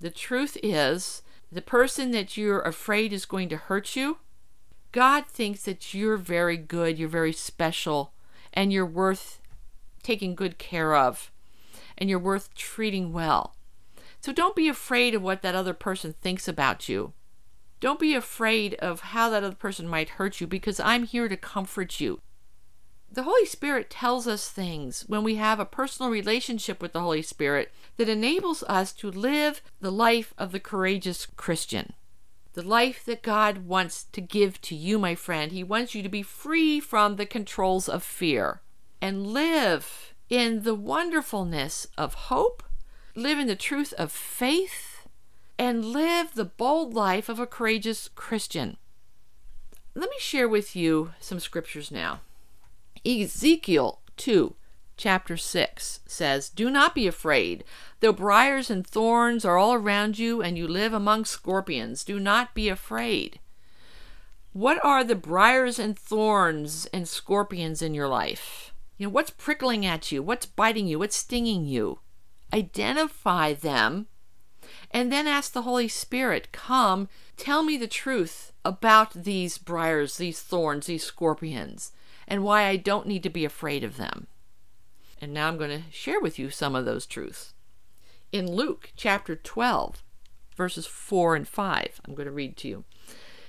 The 0.00 0.10
truth 0.10 0.56
is, 0.62 1.22
the 1.50 1.62
person 1.62 2.10
that 2.10 2.36
you're 2.36 2.60
afraid 2.60 3.12
is 3.12 3.24
going 3.24 3.48
to 3.48 3.56
hurt 3.56 3.96
you, 3.96 4.18
God 4.92 5.26
thinks 5.26 5.62
that 5.64 5.94
you're 5.94 6.16
very 6.16 6.56
good, 6.56 6.98
you're 6.98 7.08
very 7.08 7.32
special, 7.32 8.12
and 8.52 8.72
you're 8.72 8.86
worth 8.86 9.40
taking 10.02 10.34
good 10.34 10.58
care 10.58 10.94
of, 10.94 11.30
and 11.98 12.08
you're 12.08 12.18
worth 12.18 12.54
treating 12.54 13.12
well. 13.12 13.54
So 14.20 14.32
don't 14.32 14.56
be 14.56 14.68
afraid 14.68 15.14
of 15.14 15.22
what 15.22 15.42
that 15.42 15.54
other 15.54 15.74
person 15.74 16.14
thinks 16.20 16.48
about 16.48 16.88
you. 16.88 17.12
Don't 17.80 18.00
be 18.00 18.14
afraid 18.14 18.74
of 18.76 19.00
how 19.00 19.28
that 19.30 19.44
other 19.44 19.54
person 19.54 19.86
might 19.86 20.10
hurt 20.10 20.40
you 20.40 20.46
because 20.46 20.80
I'm 20.80 21.04
here 21.04 21.28
to 21.28 21.36
comfort 21.36 22.00
you. 22.00 22.20
The 23.16 23.22
Holy 23.22 23.46
Spirit 23.46 23.88
tells 23.88 24.28
us 24.28 24.50
things 24.50 25.06
when 25.08 25.24
we 25.24 25.36
have 25.36 25.58
a 25.58 25.64
personal 25.64 26.12
relationship 26.12 26.82
with 26.82 26.92
the 26.92 27.00
Holy 27.00 27.22
Spirit 27.22 27.72
that 27.96 28.10
enables 28.10 28.62
us 28.64 28.92
to 28.92 29.10
live 29.10 29.62
the 29.80 29.90
life 29.90 30.34
of 30.36 30.52
the 30.52 30.60
courageous 30.60 31.24
Christian. 31.24 31.94
The 32.52 32.62
life 32.62 33.06
that 33.06 33.22
God 33.22 33.66
wants 33.66 34.04
to 34.12 34.20
give 34.20 34.60
to 34.60 34.74
you, 34.74 34.98
my 34.98 35.14
friend. 35.14 35.50
He 35.50 35.64
wants 35.64 35.94
you 35.94 36.02
to 36.02 36.10
be 36.10 36.22
free 36.22 36.78
from 36.78 37.16
the 37.16 37.24
controls 37.24 37.88
of 37.88 38.02
fear 38.02 38.60
and 39.00 39.26
live 39.26 40.12
in 40.28 40.64
the 40.64 40.74
wonderfulness 40.74 41.86
of 41.96 42.12
hope, 42.28 42.62
live 43.14 43.38
in 43.38 43.46
the 43.46 43.56
truth 43.56 43.94
of 43.94 44.12
faith, 44.12 45.08
and 45.58 45.86
live 45.86 46.34
the 46.34 46.44
bold 46.44 46.92
life 46.92 47.30
of 47.30 47.40
a 47.40 47.46
courageous 47.46 48.10
Christian. 48.14 48.76
Let 49.94 50.10
me 50.10 50.16
share 50.18 50.50
with 50.50 50.76
you 50.76 51.12
some 51.18 51.40
scriptures 51.40 51.90
now. 51.90 52.20
Ezekiel 53.06 54.00
2, 54.16 54.56
chapter 54.96 55.36
6 55.36 56.00
says, 56.06 56.48
Do 56.48 56.68
not 56.68 56.92
be 56.92 57.06
afraid, 57.06 57.62
though 58.00 58.12
briars 58.12 58.68
and 58.68 58.84
thorns 58.84 59.44
are 59.44 59.56
all 59.56 59.74
around 59.74 60.18
you 60.18 60.42
and 60.42 60.58
you 60.58 60.66
live 60.66 60.92
among 60.92 61.24
scorpions. 61.24 62.02
Do 62.02 62.18
not 62.18 62.52
be 62.52 62.68
afraid. 62.68 63.38
What 64.52 64.84
are 64.84 65.04
the 65.04 65.14
briars 65.14 65.78
and 65.78 65.96
thorns 65.96 66.86
and 66.86 67.06
scorpions 67.06 67.80
in 67.80 67.94
your 67.94 68.08
life? 68.08 68.72
You 68.98 69.06
know, 69.06 69.10
what's 69.10 69.30
prickling 69.30 69.86
at 69.86 70.10
you? 70.10 70.20
What's 70.20 70.46
biting 70.46 70.88
you? 70.88 70.98
What's 70.98 71.16
stinging 71.16 71.64
you? 71.64 72.00
Identify 72.52 73.52
them 73.52 74.08
and 74.90 75.12
then 75.12 75.28
ask 75.28 75.52
the 75.52 75.62
Holy 75.62 75.86
Spirit, 75.86 76.48
Come, 76.50 77.08
tell 77.36 77.62
me 77.62 77.76
the 77.76 77.86
truth 77.86 78.52
about 78.64 79.12
these 79.12 79.58
briars, 79.58 80.16
these 80.16 80.40
thorns, 80.40 80.86
these 80.86 81.04
scorpions 81.04 81.92
and 82.28 82.42
why 82.42 82.64
I 82.64 82.76
don't 82.76 83.06
need 83.06 83.22
to 83.22 83.30
be 83.30 83.44
afraid 83.44 83.84
of 83.84 83.96
them. 83.96 84.26
And 85.20 85.32
now 85.32 85.48
I'm 85.48 85.56
going 85.56 85.70
to 85.70 85.90
share 85.90 86.20
with 86.20 86.38
you 86.38 86.50
some 86.50 86.74
of 86.74 86.84
those 86.84 87.06
truths. 87.06 87.54
In 88.32 88.50
Luke 88.50 88.90
chapter 88.96 89.36
12, 89.36 90.02
verses 90.56 90.86
4 90.86 91.36
and 91.36 91.48
5, 91.48 92.00
I'm 92.04 92.14
going 92.14 92.26
to 92.26 92.32
read 92.32 92.56
to 92.58 92.68
you. 92.68 92.84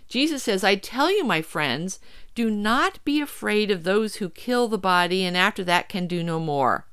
Jesus 0.08 0.44
says, 0.44 0.64
I 0.64 0.76
tell 0.76 1.12
you, 1.12 1.24
my 1.24 1.42
friends, 1.42 2.00
do 2.36 2.50
not 2.50 3.04
be 3.04 3.20
afraid 3.20 3.70
of 3.72 3.84
those 3.84 4.16
who 4.16 4.30
kill 4.30 4.68
the 4.68 4.78
body 4.78 5.26
and 5.26 5.36
after 5.36 5.64
that 5.66 5.90
can 5.90 6.08
do 6.08 6.24
no 6.24 6.40
more. 6.40 6.86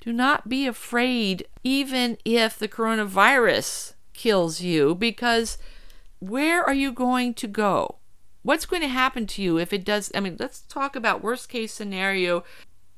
Do 0.00 0.12
not 0.12 0.48
be 0.48 0.66
afraid, 0.66 1.46
even 1.62 2.16
if 2.24 2.58
the 2.58 2.68
coronavirus 2.68 3.94
kills 4.14 4.60
you, 4.60 4.94
because 4.94 5.58
where 6.18 6.64
are 6.64 6.74
you 6.74 6.92
going 6.92 7.34
to 7.34 7.46
go? 7.46 7.96
What's 8.42 8.66
going 8.66 8.82
to 8.82 8.88
happen 8.88 9.26
to 9.28 9.42
you 9.42 9.58
if 9.58 9.72
it 9.72 9.84
does? 9.84 10.10
I 10.14 10.20
mean, 10.20 10.36
let's 10.38 10.60
talk 10.62 10.96
about 10.96 11.22
worst 11.22 11.48
case 11.48 11.72
scenario. 11.72 12.44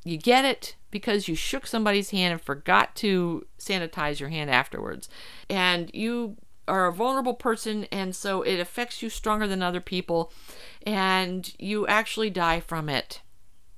You 0.05 0.17
get 0.17 0.45
it 0.45 0.77
because 0.91 1.29
you 1.29 1.35
shook 1.35 1.67
somebody's 1.67 2.11
hand 2.11 2.33
and 2.33 2.41
forgot 2.41 2.95
to 2.97 3.47
sanitize 3.59 4.21
your 4.21 4.29
hand 4.31 4.51
afterwards. 4.51 5.09
And 5.51 5.91
you 5.93 6.37
are 6.67 6.87
a 6.87 6.93
vulnerable 6.93 7.35
person, 7.35 7.85
and 7.93 8.17
so 8.17 8.43
it 8.43 8.59
affects 8.59 9.03
you 9.03 9.11
stronger 9.11 9.47
than 9.47 9.63
other 9.63 9.81
people, 9.81 10.33
and 10.87 11.53
you 11.59 11.87
actually 11.87 12.31
die 12.31 12.61
from 12.61 12.89
it. 12.89 13.21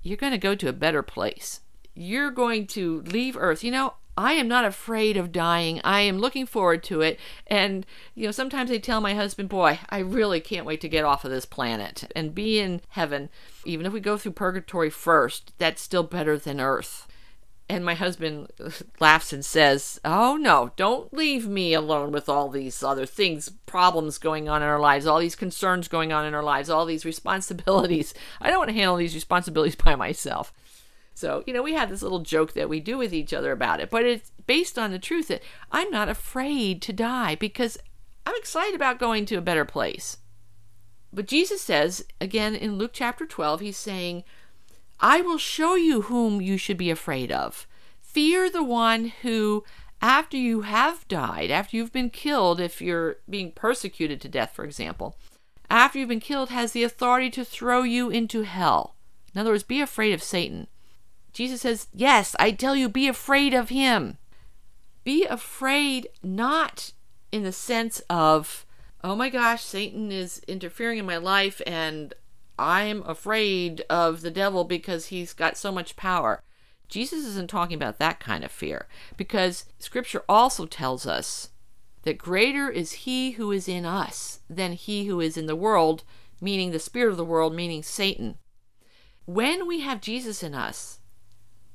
You're 0.03 0.17
going 0.17 0.33
to 0.33 0.39
go 0.39 0.55
to 0.55 0.69
a 0.69 0.73
better 0.73 1.03
place. 1.03 1.61
You're 1.95 2.31
going 2.31 2.67
to 2.69 3.03
leave 3.03 3.37
Earth. 3.37 3.65
You 3.65 3.73
know, 3.73 3.95
I 4.17 4.33
am 4.33 4.49
not 4.49 4.65
afraid 4.65 5.17
of 5.17 5.33
dying. 5.33 5.81
I 5.85 6.01
am 6.01 6.19
looking 6.19 6.47
forward 6.47 6.83
to 6.85 7.03
it. 7.03 7.21
And, 7.47 7.85
you 8.15 8.27
know, 8.27 8.31
sometimes 8.31 8.71
I 8.71 8.79
tell 8.79 9.01
my 9.01 9.15
husband, 9.15 9.49
boy, 9.49 9.79
I 9.91 9.99
really 9.99 10.41
can't 10.41 10.67
wait 10.67 10.81
to 10.81 10.89
get 10.89 11.05
off 11.05 11.25
of 11.25 11.31
this 11.31 11.45
planet 11.45 12.11
and 12.17 12.35
be 12.35 12.59
in 12.59 12.81
heaven. 12.91 13.29
Even 13.65 13.85
if 13.85 13.93
we 13.93 14.01
go 14.01 14.17
through 14.17 14.33
purgatory 14.33 14.91
first, 14.91 15.53
that's 15.59 15.83
still 15.83 16.03
better 16.03 16.39
than 16.39 16.61
earth. 16.61 17.07
And 17.69 17.85
my 17.85 17.95
husband 17.95 18.53
laughs 19.01 19.33
and 19.33 19.45
says, 19.45 20.01
Oh, 20.05 20.37
no, 20.37 20.71
don't 20.77 21.13
leave 21.13 21.49
me 21.49 21.75
alone 21.75 22.13
with 22.13 22.29
all 22.29 22.49
these 22.49 22.83
other 22.83 23.07
things, 23.07 23.49
problems 23.67 24.19
going 24.19 24.49
on 24.49 24.63
in 24.63 24.69
our 24.69 24.79
lives, 24.79 25.05
all 25.05 25.19
these 25.19 25.35
concerns 25.35 25.89
going 25.89 26.13
on 26.13 26.25
in 26.25 26.33
our 26.33 26.45
lives, 26.45 26.71
all 26.71 26.87
these 26.87 27.05
responsibilities. 27.05 28.15
I 28.41 28.51
don't 28.51 28.59
want 28.59 28.71
to 28.71 28.77
handle 28.77 28.97
these 28.97 29.17
responsibilities 29.17 29.77
by 29.85 29.97
myself. 29.97 30.53
So, 31.17 31.43
you 31.47 31.55
know, 31.55 31.63
we 31.63 31.73
have 31.73 31.89
this 31.89 32.03
little 32.03 32.21
joke 32.21 32.53
that 32.53 32.69
we 32.69 32.79
do 32.79 32.99
with 32.99 33.15
each 33.15 33.33
other 33.33 33.51
about 33.51 33.81
it, 33.81 33.89
but 33.89 34.05
it's 34.05 34.33
based 34.47 34.79
on 34.79 34.91
the 34.91 34.99
truth 34.99 35.29
that 35.29 35.43
I'm 35.73 35.91
not 35.91 36.11
afraid 36.11 36.83
to 36.83 36.93
die 36.93 37.37
because 37.37 37.79
I'm 38.27 38.35
excited 38.37 38.75
about 38.75 38.99
going 38.99 39.25
to 39.27 39.37
a 39.37 39.41
better 39.41 39.65
place. 39.65 40.19
But 41.11 41.27
Jesus 41.27 41.63
says, 41.63 42.05
again 42.21 42.55
in 42.55 42.77
Luke 42.77 42.91
chapter 42.93 43.25
12, 43.25 43.61
he's 43.61 43.79
saying, 43.79 44.25
I 45.01 45.23
will 45.23 45.39
show 45.39 45.75
you 45.75 46.03
whom 46.03 46.43
you 46.43 46.59
should 46.59 46.77
be 46.77 46.91
afraid 46.91 47.33
of. 47.33 47.67
Fear 48.03 48.51
the 48.51 48.63
one 48.63 49.07
who, 49.23 49.65
after 50.03 50.37
you 50.37 50.63
have 50.63 51.09
died, 51.09 51.51
after 51.51 51.79
you've 51.79 51.93
been 51.93 52.11
killed, 52.11 52.61
if 52.61 52.83
you're 52.83 53.17
being 53.29 53.53
persecuted 53.53 54.21
to 54.21 54.29
death, 54.29 54.53
for 54.55 54.67
example, 54.67 55.17
after 55.71 55.99
you've 55.99 56.11
been 56.11 56.21
killed, 56.21 56.51
has 56.51 56.73
the 56.73 56.85
authority 56.85 57.31
to 57.31 57.45
throw 57.45 57.85
you 57.85 58.11
into 58.11 58.43
hell. 58.43 58.97
In 59.35 59.41
other 59.41 59.53
words, 59.53 59.63
be 59.63 59.81
afraid 59.81 60.13
of 60.13 60.23
Satan. 60.23 60.67
Jesus 61.37 61.61
says, 61.61 61.89
Yes, 61.93 62.35
I 62.39 62.51
tell 62.51 62.75
you, 62.75 62.89
be 62.89 63.09
afraid 63.09 63.53
of 63.53 63.69
him. 63.69 64.17
Be 65.05 65.27
afraid 65.27 66.09
not 66.23 66.93
in 67.31 67.43
the 67.43 67.53
sense 67.53 68.01
of, 68.09 68.65
oh 69.05 69.15
my 69.15 69.29
gosh, 69.29 69.63
Satan 69.63 70.11
is 70.11 70.41
interfering 70.49 70.99
in 70.99 71.05
my 71.05 71.19
life 71.19 71.61
and 71.67 72.15
I'm 72.59 73.03
afraid 73.03 73.83
of 73.91 74.23
the 74.23 74.31
devil 74.31 74.65
because 74.65 75.09
he's 75.09 75.35
got 75.35 75.59
so 75.59 75.71
much 75.71 75.95
power. 75.95 76.43
Jesus 76.89 77.27
isn't 77.27 77.51
talking 77.51 77.77
about 77.77 77.99
that 77.99 78.19
kind 78.19 78.43
of 78.43 78.51
fear 78.51 78.87
because 79.19 79.67
scripture 79.79 80.25
also 80.31 80.65
tells 80.65 81.07
us 81.07 81.51
that 82.05 82.17
greater 82.17 82.71
is 82.71 82.93
he 82.93 83.33
who 83.33 83.53
is 83.53 83.69
in 83.69 83.85
us 83.85 84.41
than 84.49 84.73
he 84.73 85.05
who 85.05 85.21
is 85.21 85.37
in 85.37 85.45
the 85.45 85.55
world, 85.55 86.03
meaning 86.41 86.71
the 86.71 86.79
spirit 86.79 87.11
of 87.11 87.19
the 87.19 87.27
world, 87.27 87.55
meaning 87.55 87.83
Satan. 87.83 88.39
When 89.27 89.67
we 89.67 89.81
have 89.81 90.01
Jesus 90.01 90.43
in 90.43 90.55
us, 90.55 91.01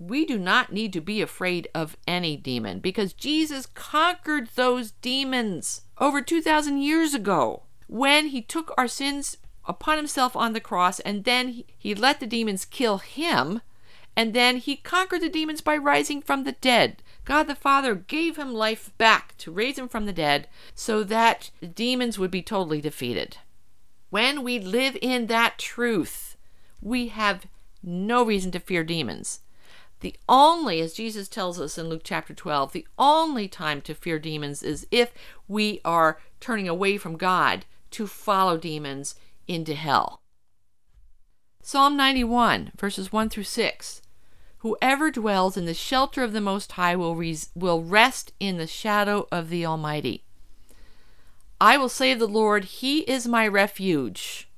we 0.08 0.26
do 0.26 0.38
not 0.38 0.74
need 0.74 0.92
to 0.94 1.02
be 1.02 1.22
afraid 1.22 1.68
of 1.76 1.96
any 2.08 2.36
demon 2.36 2.80
because 2.80 3.14
Jesus 3.14 3.68
conquered 3.68 4.50
those 4.56 4.92
demons 4.92 5.82
over 6.00 6.22
2,000 6.22 6.82
years 6.82 7.14
ago 7.14 7.64
when 7.88 8.28
he 8.28 8.42
took 8.42 8.74
our 8.78 8.88
sins 8.88 9.38
upon 9.66 9.98
himself 9.98 10.36
on 10.36 10.54
the 10.54 10.60
cross 10.60 11.00
and 11.02 11.24
then 11.24 11.64
he, 11.78 11.94
let 11.94 12.20
the 12.20 12.26
demons 12.26 12.66
kill 12.66 12.98
him 12.98 13.62
and 14.16 14.34
then 14.34 14.58
he 14.58 14.76
conquered 14.76 15.22
the 15.22 15.30
demons 15.30 15.62
by 15.62 15.78
rising 15.78 16.22
from 16.22 16.44
the 16.44 16.54
dead. 16.54 17.04
God 17.24 17.44
the 17.44 17.56
Father 17.56 17.94
gave 17.94 18.38
him 18.38 18.54
life 18.54 18.92
back 18.98 19.38
to 19.38 19.52
raise 19.52 19.78
him 19.78 19.88
from 19.88 20.06
the 20.06 20.14
dead 20.14 20.48
so 20.74 21.04
that 21.04 21.52
the 21.60 21.68
demons 21.68 22.18
would 22.18 22.32
be 22.32 22.42
totally 22.42 22.82
defeated. 22.82 23.38
When 24.10 24.44
we 24.44 24.60
live 24.60 24.98
in 25.00 25.28
that 25.28 25.60
truth, 25.60 26.36
we 26.82 27.10
have 27.10 27.46
no 27.84 28.26
reason 28.26 28.52
to 28.52 28.60
fear 28.60 28.84
demons. 28.84 29.42
The 30.02 30.16
only, 30.28 30.82
as 30.82 30.94
Jesus 30.94 31.28
tells 31.28 31.62
us 31.62 31.78
in 31.78 31.88
Luke 31.88 32.02
chapter 32.04 32.34
12, 32.34 32.74
the 32.74 32.88
only 32.98 33.48
time 33.48 33.82
to 33.82 33.94
fear 33.94 34.18
demons 34.18 34.64
is 34.64 34.88
if 34.90 35.14
we 35.48 35.80
are 35.86 36.20
turning 36.40 36.68
away 36.68 36.98
from 36.98 37.18
God 37.18 37.66
to 37.92 38.08
follow 38.08 38.58
demons 38.58 39.14
into 39.48 39.76
hell. 39.76 40.22
Psalm 41.62 41.96
91, 41.96 42.72
verses 42.76 43.12
1 43.12 43.30
through 43.30 43.44
6. 43.44 44.02
Whoever 44.60 45.12
dwells 45.12 45.56
in 45.56 45.66
the 45.66 45.74
shelter 45.76 46.24
of 46.24 46.34
the 46.34 46.42
Most 46.42 46.72
High 46.74 46.96
will, 46.96 47.16
res- 47.16 47.50
will 47.54 47.84
rest 47.84 48.34
in 48.40 48.58
the 48.58 48.68
shadow 48.68 49.28
of 49.32 49.50
the 49.50 49.66
Almighty. 49.68 50.24
I 51.60 51.78
will 51.78 51.90
say 51.90 52.12
of 52.12 52.18
the 52.18 52.28
Lord, 52.28 52.66
He 52.66 53.02
is 53.02 53.28
my 53.28 53.48
refuge. 53.48 54.50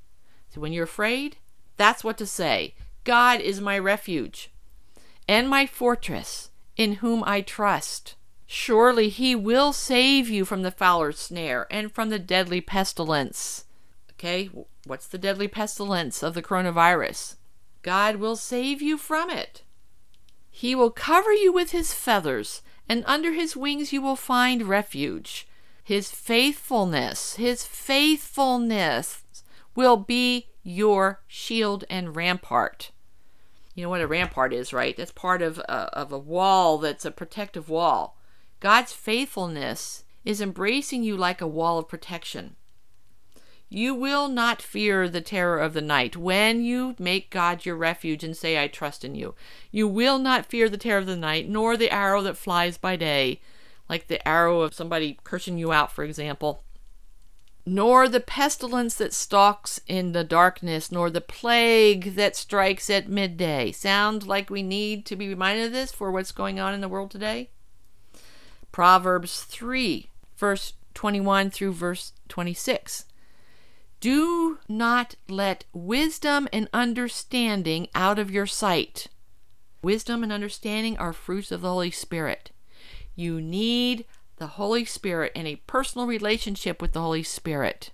So 0.50 0.62
when 0.62 0.72
you're 0.72 0.86
afraid, 0.86 1.36
that's 1.76 2.02
what 2.02 2.18
to 2.20 2.26
say. 2.26 2.76
God 3.04 3.42
is 3.42 3.60
my 3.60 3.78
refuge 3.78 4.53
and 5.28 5.50
my 5.50 5.66
fortress, 5.66 6.50
in 6.76 6.96
whom 6.96 7.24
I 7.26 7.42
trust. 7.42 8.16
Surely 8.46 9.10
he 9.10 9.36
will 9.36 9.74
save 9.74 10.30
you 10.30 10.46
from 10.46 10.62
the 10.62 10.72
fowler's 10.72 11.20
snare 11.20 11.68
and 11.72 11.92
from 11.92 12.10
the 12.10 12.20
deadly 12.20 12.62
pestilence. 12.62 13.66
Okay, 14.12 14.50
what's 14.86 15.08
the 15.08 15.18
deadly 15.18 15.48
pestilence 15.48 16.22
of 16.22 16.34
the 16.34 16.44
coronavirus? 16.44 17.36
God 17.82 18.18
will 18.18 18.36
save 18.36 18.82
you 18.82 18.98
from 18.98 19.30
it. 19.30 19.64
He 20.50 20.76
will 20.76 20.92
cover 20.92 21.34
you 21.34 21.52
with 21.52 21.72
his 21.72 21.94
feathers, 21.94 22.62
and 22.88 23.04
under 23.08 23.34
his 23.34 23.58
wings 23.58 23.92
you 23.92 24.02
will 24.02 24.16
find 24.16 24.64
refuge. 24.64 25.48
His 25.84 26.12
faithfulness, 26.12 27.36
his 27.36 27.66
faithfulness 27.66 29.24
will 29.76 29.98
be 29.98 30.48
your 30.64 31.22
shield 31.28 31.84
and 31.90 32.16
rampart. 32.16 32.92
You 33.76 33.84
know 33.84 33.90
what 33.90 34.02
a 34.02 34.08
rampart 34.08 34.54
is, 34.54 34.72
right? 34.74 34.96
That's 34.96 35.12
part 35.12 35.42
of 35.42 35.58
a, 35.60 35.72
of 35.98 36.12
a 36.12 36.20
wall 36.20 36.78
that's 36.78 37.06
a 37.06 37.12
protective 37.12 37.70
wall. 37.70 38.18
God's 38.60 38.94
faithfulness 38.94 40.04
is 40.24 40.42
embracing 40.42 41.04
you 41.04 41.18
like 41.18 41.42
a 41.42 41.48
wall 41.48 41.80
of 41.80 41.88
protection. 41.88 42.56
You 43.70 43.96
will 43.96 44.28
not 44.28 44.62
fear 44.62 45.10
the 45.10 45.22
terror 45.22 45.60
of 45.60 45.74
the 45.74 45.82
night 45.82 46.16
when 46.16 46.64
you 46.64 46.96
make 47.00 47.32
God 47.32 47.66
your 47.66 47.76
refuge 47.76 48.24
and 48.24 48.38
say, 48.38 48.62
I 48.62 48.68
trust 48.68 49.04
in 49.04 49.16
you. 49.16 49.34
You 49.72 49.88
will 49.88 50.20
not 50.20 50.46
fear 50.46 50.70
the 50.70 50.78
terror 50.78 51.00
of 51.00 51.08
the 51.08 51.18
night, 51.18 51.50
nor 51.50 51.76
the 51.76 51.90
arrow 51.90 52.22
that 52.22 52.38
flies 52.38 52.78
by 52.78 52.96
day, 52.96 53.42
like 53.90 54.08
the 54.08 54.26
arrow 54.28 54.62
of 54.62 54.76
somebody 54.76 55.18
cursing 55.24 55.58
you 55.58 55.72
out, 55.72 55.92
for 55.92 56.04
example 56.04 56.64
nor 57.66 58.10
the 58.10 58.20
pestilence 58.20 58.96
that 58.96 59.14
stalks 59.14 59.80
in 59.88 60.12
the 60.12 60.24
darkness, 60.24 60.92
nor 60.92 61.10
the 61.10 61.22
plague 61.22 62.16
that 62.16 62.36
strikes 62.36 62.90
at 62.90 63.08
midday. 63.08 63.72
Sound 63.72 64.28
like 64.28 64.50
we 64.50 64.64
need 64.64 65.06
to 65.06 65.16
be 65.16 65.30
reminded 65.30 65.68
of 65.68 65.72
this 65.72 65.92
for 65.92 66.12
what's 66.12 66.32
going 66.32 66.60
on 66.60 66.74
in 66.74 66.82
the 66.82 66.90
world 66.90 67.12
today? 67.12 67.50
Proverbs 68.72 69.44
3, 69.44 70.10
verse 70.36 70.74
21 70.94 71.52
through 71.52 71.74
verse 71.74 72.14
26. 72.28 73.06
Do 74.00 74.60
not 74.68 75.16
let 75.30 75.64
wisdom 75.72 76.50
and 76.52 76.68
understanding 76.74 77.88
out 77.96 78.20
of 78.20 78.30
your 78.30 78.46
sight. 78.46 79.08
Wisdom 79.82 80.24
and 80.24 80.32
understanding 80.32 80.98
are 80.98 81.14
fruits 81.14 81.52
of 81.52 81.62
the 81.62 81.70
Holy 81.70 81.92
Spirit. 81.92 82.52
You 83.16 83.40
need 83.40 84.06
the 84.38 84.48
Holy 84.48 84.86
Spirit 84.86 85.32
and 85.36 85.48
a 85.48 85.58
personal 85.68 86.08
relationship 86.08 86.82
with 86.82 86.94
the 86.94 87.02
Holy 87.02 87.24
Spirit. 87.24 87.92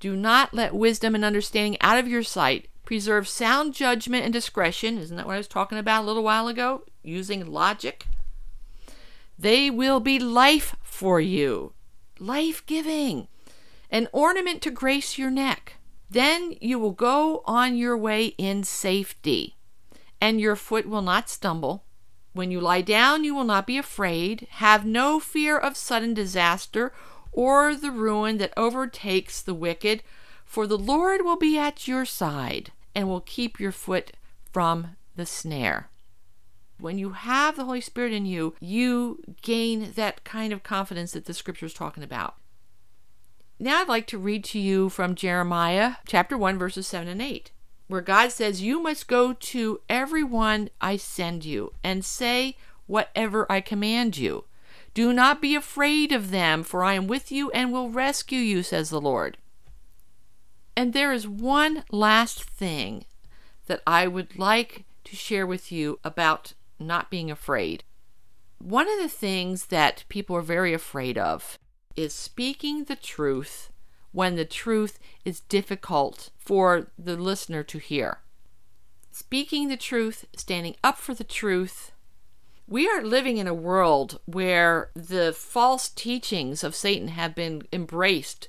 Do 0.00 0.14
not 0.14 0.54
let 0.54 0.74
wisdom 0.74 1.14
and 1.14 1.24
understanding 1.24 1.76
out 1.80 1.98
of 1.98 2.08
your 2.08 2.22
sight. 2.22 2.68
Preserve 2.84 3.28
sound 3.28 3.74
judgment 3.74 4.24
and 4.24 4.32
discretion. 4.32 4.98
Isn't 4.98 5.16
that 5.16 5.26
what 5.26 5.34
I 5.34 5.38
was 5.38 5.48
talking 5.48 5.78
about 5.78 6.04
a 6.04 6.06
little 6.06 6.22
while 6.22 6.48
ago? 6.48 6.84
Using 7.02 7.46
logic. 7.46 8.06
They 9.38 9.70
will 9.70 10.00
be 10.00 10.18
life 10.18 10.74
for 10.82 11.20
you, 11.20 11.72
life 12.18 12.64
giving, 12.66 13.28
an 13.90 14.08
ornament 14.12 14.62
to 14.62 14.70
grace 14.70 15.18
your 15.18 15.30
neck. 15.30 15.74
Then 16.10 16.54
you 16.60 16.78
will 16.78 16.92
go 16.92 17.42
on 17.44 17.76
your 17.76 17.96
way 17.96 18.26
in 18.38 18.64
safety, 18.64 19.56
and 20.20 20.40
your 20.40 20.56
foot 20.56 20.88
will 20.88 21.02
not 21.02 21.28
stumble. 21.28 21.84
When 22.32 22.50
you 22.50 22.60
lie 22.60 22.82
down, 22.82 23.24
you 23.24 23.34
will 23.34 23.44
not 23.44 23.66
be 23.66 23.78
afraid. 23.78 24.46
Have 24.50 24.84
no 24.84 25.18
fear 25.18 25.58
of 25.58 25.76
sudden 25.76 26.14
disaster 26.14 26.92
or 27.32 27.74
the 27.74 27.90
ruin 27.90 28.38
that 28.38 28.52
overtakes 28.56 29.42
the 29.42 29.54
wicked, 29.54 30.02
for 30.44 30.66
the 30.66 30.78
Lord 30.78 31.24
will 31.24 31.36
be 31.36 31.58
at 31.58 31.86
your 31.86 32.04
side 32.04 32.72
and 32.94 33.08
will 33.08 33.20
keep 33.20 33.60
your 33.60 33.72
foot 33.72 34.12
from 34.52 34.96
the 35.16 35.26
snare. 35.26 35.88
When 36.80 36.98
you 36.98 37.10
have 37.10 37.56
the 37.56 37.64
Holy 37.64 37.80
Spirit 37.80 38.12
in 38.12 38.24
you, 38.24 38.54
you 38.60 39.20
gain 39.42 39.92
that 39.92 40.24
kind 40.24 40.52
of 40.52 40.62
confidence 40.62 41.12
that 41.12 41.24
the 41.24 41.34
scripture 41.34 41.66
is 41.66 41.74
talking 41.74 42.04
about. 42.04 42.36
Now 43.58 43.80
I'd 43.80 43.88
like 43.88 44.06
to 44.08 44.18
read 44.18 44.44
to 44.44 44.58
you 44.60 44.88
from 44.88 45.16
Jeremiah 45.16 45.94
chapter 46.06 46.38
1 46.38 46.58
verses 46.58 46.86
7 46.86 47.08
and 47.08 47.20
8 47.20 47.50
where 47.88 48.00
God 48.00 48.30
says, 48.30 48.62
You 48.62 48.80
must 48.80 49.08
go 49.08 49.32
to 49.32 49.80
everyone 49.88 50.70
I 50.80 50.96
send 50.96 51.44
you 51.44 51.72
and 51.82 52.04
say 52.04 52.56
whatever 52.86 53.50
I 53.50 53.60
command 53.60 54.16
you. 54.16 54.44
Do 54.94 55.12
not 55.12 55.42
be 55.42 55.54
afraid 55.54 56.12
of 56.12 56.30
them, 56.30 56.62
for 56.62 56.84
I 56.84 56.94
am 56.94 57.06
with 57.06 57.32
you 57.32 57.50
and 57.50 57.72
will 57.72 57.90
rescue 57.90 58.38
you, 58.38 58.62
says 58.62 58.90
the 58.90 59.00
Lord. 59.00 59.36
And 60.76 60.92
there 60.92 61.12
is 61.12 61.26
one 61.26 61.84
last 61.90 62.44
thing 62.44 63.04
that 63.66 63.82
I 63.86 64.06
would 64.06 64.38
like 64.38 64.84
to 65.04 65.16
share 65.16 65.46
with 65.46 65.72
you 65.72 65.98
about 66.04 66.54
not 66.78 67.10
being 67.10 67.30
afraid. 67.30 67.84
One 68.58 68.88
of 68.88 68.98
the 68.98 69.08
things 69.08 69.66
that 69.66 70.04
people 70.08 70.36
are 70.36 70.42
very 70.42 70.74
afraid 70.74 71.16
of 71.16 71.58
is 71.96 72.12
speaking 72.12 72.84
the 72.84 72.96
truth 72.96 73.70
when 74.18 74.34
the 74.34 74.44
truth 74.44 74.98
is 75.24 75.38
difficult 75.42 76.30
for 76.36 76.88
the 76.98 77.16
listener 77.16 77.62
to 77.62 77.78
hear. 77.78 78.18
Speaking 79.12 79.68
the 79.68 79.76
truth, 79.76 80.24
standing 80.36 80.74
up 80.82 80.98
for 80.98 81.14
the 81.14 81.22
truth. 81.22 81.92
We 82.66 82.88
are 82.88 83.00
living 83.00 83.36
in 83.36 83.46
a 83.46 83.54
world 83.54 84.18
where 84.24 84.90
the 84.94 85.32
false 85.32 85.88
teachings 85.88 86.64
of 86.64 86.74
Satan 86.74 87.06
have 87.06 87.36
been 87.36 87.62
embraced 87.72 88.48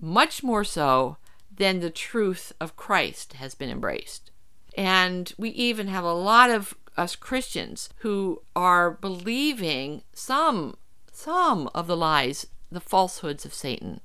much 0.00 0.44
more 0.44 0.62
so 0.62 1.16
than 1.52 1.80
the 1.80 1.90
truth 1.90 2.52
of 2.60 2.76
Christ 2.76 3.32
has 3.32 3.56
been 3.56 3.70
embraced. 3.70 4.30
And 4.78 5.32
we 5.36 5.50
even 5.50 5.88
have 5.88 6.04
a 6.04 6.12
lot 6.12 6.48
of 6.48 6.74
us 6.96 7.16
Christians 7.16 7.88
who 8.02 8.42
are 8.54 8.92
believing 8.92 10.02
some 10.12 10.76
some 11.10 11.68
of 11.74 11.88
the 11.88 11.96
lies, 11.96 12.46
the 12.70 12.78
falsehoods 12.78 13.44
of 13.44 13.52
Satan. 13.52 14.00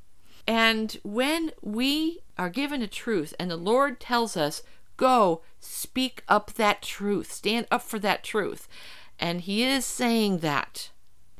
And 0.48 0.98
when 1.04 1.52
we 1.62 2.20
are 2.38 2.50
given 2.50 2.82
a 2.82 2.88
truth 2.88 3.34
and 3.38 3.52
the 3.52 3.58
Lord 3.58 4.00
tells 4.00 4.38
us, 4.38 4.64
go 4.96 5.42
speak 5.60 6.24
up 6.28 6.54
that 6.54 6.82
truth, 6.82 7.32
stand 7.32 7.68
up 7.70 7.82
for 7.82 8.00
that 8.00 8.24
truth, 8.24 8.68
and 9.20 9.42
He 9.42 9.64
is 9.64 9.86
saying 9.86 10.40
that. 10.40 10.92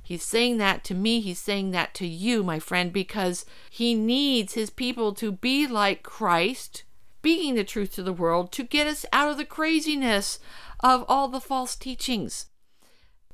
He's 0.04 0.24
saying 0.24 0.58
that 0.58 0.84
to 0.86 0.94
me, 0.94 1.22
He's 1.22 1.40
saying 1.40 1.72
that 1.72 1.94
to 1.96 2.08
you, 2.08 2.44
my 2.44 2.60
friend, 2.60 2.92
because 2.92 3.46
He 3.70 3.94
needs 3.94 4.54
His 4.54 4.70
people 4.70 5.14
to 5.16 5.32
be 5.32 5.68
like 5.68 6.04
Christ, 6.04 6.84
speaking 7.20 7.56
the 7.56 7.64
truth 7.64 7.94
to 7.96 8.04
the 8.04 8.14
world 8.14 8.52
to 8.54 8.64
get 8.64 8.88
us 8.88 9.06
out 9.12 9.30
of 9.30 9.38
the 9.38 9.46
craziness 9.46 10.40
of 10.82 11.04
all 11.08 11.28
the 11.28 11.42
false 11.42 11.76
teachings. 11.76 12.46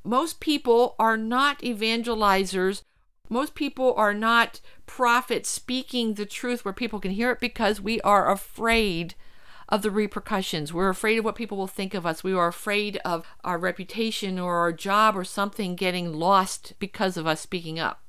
Most 0.02 0.40
people 0.40 0.96
are 0.98 1.16
not 1.16 1.60
evangelizers 1.60 2.82
most 3.28 3.54
people 3.54 3.94
are 3.94 4.14
not 4.14 4.60
prophets 4.86 5.48
speaking 5.48 6.14
the 6.14 6.26
truth 6.26 6.64
where 6.64 6.74
people 6.74 7.00
can 7.00 7.10
hear 7.10 7.30
it 7.30 7.40
because 7.40 7.80
we 7.80 8.00
are 8.02 8.30
afraid 8.30 9.14
of 9.68 9.82
the 9.82 9.90
repercussions. 9.90 10.72
We're 10.72 10.90
afraid 10.90 11.18
of 11.18 11.24
what 11.24 11.34
people 11.34 11.56
will 11.56 11.66
think 11.66 11.94
of 11.94 12.04
us. 12.04 12.22
We 12.22 12.34
are 12.34 12.48
afraid 12.48 12.98
of 13.04 13.26
our 13.42 13.58
reputation 13.58 14.38
or 14.38 14.56
our 14.56 14.72
job 14.72 15.16
or 15.16 15.24
something 15.24 15.74
getting 15.74 16.12
lost 16.12 16.74
because 16.78 17.16
of 17.16 17.26
us 17.26 17.40
speaking 17.40 17.78
up. 17.78 18.02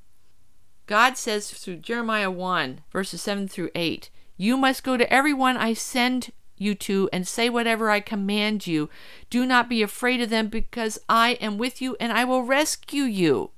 God 0.86 1.16
says 1.16 1.50
through 1.50 1.76
Jeremiah 1.76 2.30
1, 2.30 2.82
verses 2.92 3.22
7 3.22 3.48
through 3.48 3.70
8, 3.74 4.10
You 4.36 4.56
must 4.56 4.84
go 4.84 4.96
to 4.96 5.12
everyone 5.12 5.56
I 5.56 5.72
send 5.72 6.30
you 6.58 6.74
to 6.74 7.08
and 7.12 7.26
say 7.26 7.48
whatever 7.48 7.90
I 7.90 8.00
command 8.00 8.66
you. 8.66 8.88
Do 9.30 9.46
not 9.46 9.68
be 9.68 9.82
afraid 9.82 10.20
of 10.20 10.30
them 10.30 10.48
because 10.48 10.98
I 11.08 11.30
am 11.40 11.58
with 11.58 11.82
you 11.82 11.96
and 11.98 12.12
I 12.12 12.24
will 12.24 12.42
rescue 12.42 13.02
you. 13.02 13.50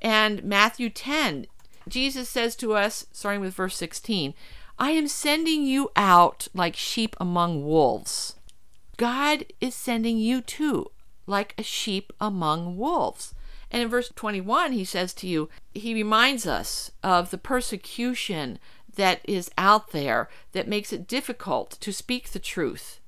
And 0.00 0.44
Matthew 0.44 0.90
10, 0.90 1.46
Jesus 1.88 2.28
says 2.28 2.54
to 2.56 2.74
us, 2.74 3.06
starting 3.12 3.40
with 3.40 3.54
verse 3.54 3.76
16, 3.76 4.34
I 4.78 4.90
am 4.90 5.08
sending 5.08 5.64
you 5.64 5.90
out 5.96 6.48
like 6.54 6.76
sheep 6.76 7.16
among 7.20 7.64
wolves. 7.64 8.36
God 8.96 9.46
is 9.60 9.74
sending 9.74 10.18
you 10.18 10.40
too, 10.40 10.90
like 11.26 11.54
a 11.58 11.62
sheep 11.62 12.12
among 12.20 12.76
wolves. 12.76 13.34
And 13.70 13.82
in 13.82 13.88
verse 13.88 14.10
21, 14.14 14.72
he 14.72 14.84
says 14.84 15.12
to 15.14 15.26
you, 15.26 15.48
he 15.74 15.94
reminds 15.94 16.46
us 16.46 16.90
of 17.02 17.30
the 17.30 17.38
persecution 17.38 18.58
that 18.94 19.20
is 19.24 19.50
out 19.58 19.92
there 19.92 20.28
that 20.52 20.68
makes 20.68 20.92
it 20.92 21.06
difficult 21.06 21.72
to 21.80 21.92
speak 21.92 22.30
the 22.30 22.38
truth. 22.38 23.00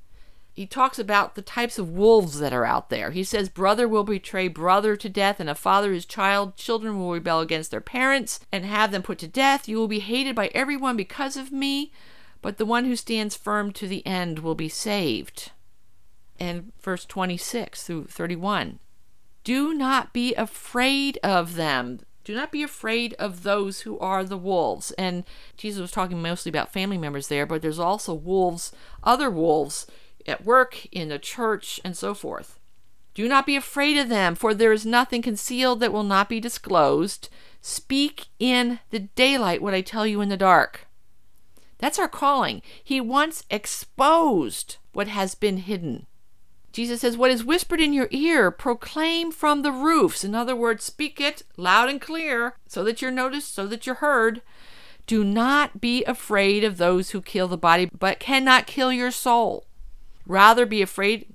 He 0.52 0.66
talks 0.66 0.98
about 0.98 1.36
the 1.36 1.42
types 1.42 1.78
of 1.78 1.90
wolves 1.90 2.38
that 2.40 2.52
are 2.52 2.64
out 2.64 2.90
there. 2.90 3.12
He 3.12 3.24
says, 3.24 3.48
Brother 3.48 3.88
will 3.88 4.04
betray 4.04 4.48
brother 4.48 4.96
to 4.96 5.08
death, 5.08 5.40
and 5.40 5.48
a 5.48 5.54
father 5.54 5.92
his 5.92 6.04
child. 6.04 6.56
Children 6.56 6.98
will 6.98 7.12
rebel 7.12 7.40
against 7.40 7.70
their 7.70 7.80
parents 7.80 8.40
and 8.50 8.64
have 8.64 8.90
them 8.90 9.02
put 9.02 9.18
to 9.18 9.28
death. 9.28 9.68
You 9.68 9.78
will 9.78 9.88
be 9.88 10.00
hated 10.00 10.34
by 10.34 10.48
everyone 10.48 10.96
because 10.96 11.36
of 11.36 11.52
me, 11.52 11.92
but 12.42 12.58
the 12.58 12.66
one 12.66 12.84
who 12.84 12.96
stands 12.96 13.36
firm 13.36 13.72
to 13.72 13.86
the 13.86 14.04
end 14.06 14.40
will 14.40 14.56
be 14.56 14.68
saved. 14.68 15.52
And 16.38 16.72
verse 16.80 17.04
26 17.04 17.84
through 17.84 18.06
31 18.06 18.80
Do 19.44 19.72
not 19.72 20.12
be 20.12 20.34
afraid 20.34 21.18
of 21.22 21.54
them. 21.54 22.00
Do 22.24 22.34
not 22.34 22.52
be 22.52 22.62
afraid 22.62 23.14
of 23.14 23.44
those 23.44 23.80
who 23.80 23.98
are 23.98 24.24
the 24.24 24.36
wolves. 24.36 24.90
And 24.92 25.24
Jesus 25.56 25.80
was 25.80 25.90
talking 25.90 26.20
mostly 26.20 26.50
about 26.50 26.72
family 26.72 26.98
members 26.98 27.28
there, 27.28 27.46
but 27.46 27.62
there's 27.62 27.78
also 27.78 28.14
wolves, 28.14 28.72
other 29.02 29.30
wolves 29.30 29.86
at 30.26 30.44
work, 30.44 30.86
in 30.92 31.08
the 31.08 31.18
church, 31.18 31.80
and 31.84 31.96
so 31.96 32.14
forth. 32.14 32.58
Do 33.14 33.28
not 33.28 33.46
be 33.46 33.56
afraid 33.56 33.96
of 33.98 34.08
them, 34.08 34.34
for 34.34 34.54
there 34.54 34.72
is 34.72 34.86
nothing 34.86 35.22
concealed 35.22 35.80
that 35.80 35.92
will 35.92 36.04
not 36.04 36.28
be 36.28 36.40
disclosed. 36.40 37.28
Speak 37.60 38.26
in 38.38 38.78
the 38.90 39.00
daylight 39.00 39.60
what 39.60 39.74
I 39.74 39.80
tell 39.80 40.06
you 40.06 40.20
in 40.20 40.28
the 40.28 40.36
dark. 40.36 40.86
That's 41.78 41.98
our 41.98 42.08
calling. 42.08 42.62
He 42.82 43.00
once 43.00 43.44
exposed 43.50 44.76
what 44.92 45.08
has 45.08 45.34
been 45.34 45.58
hidden. 45.58 46.06
Jesus 46.72 47.00
says, 47.00 47.16
What 47.16 47.30
is 47.30 47.44
whispered 47.44 47.80
in 47.80 47.92
your 47.92 48.08
ear, 48.10 48.50
proclaim 48.50 49.32
from 49.32 49.62
the 49.62 49.72
roofs. 49.72 50.22
In 50.22 50.34
other 50.34 50.54
words, 50.54 50.84
speak 50.84 51.20
it 51.20 51.42
loud 51.56 51.88
and 51.88 52.00
clear 52.00 52.54
so 52.66 52.84
that 52.84 53.02
you're 53.02 53.10
noticed, 53.10 53.54
so 53.54 53.66
that 53.66 53.86
you're 53.86 53.96
heard. 53.96 54.42
Do 55.06 55.24
not 55.24 55.80
be 55.80 56.04
afraid 56.04 56.62
of 56.62 56.76
those 56.76 57.10
who 57.10 57.20
kill 57.20 57.48
the 57.48 57.58
body, 57.58 57.90
but 57.98 58.20
cannot 58.20 58.68
kill 58.68 58.92
your 58.92 59.10
soul. 59.10 59.66
Rather 60.30 60.64
be 60.64 60.80
afraid, 60.80 61.26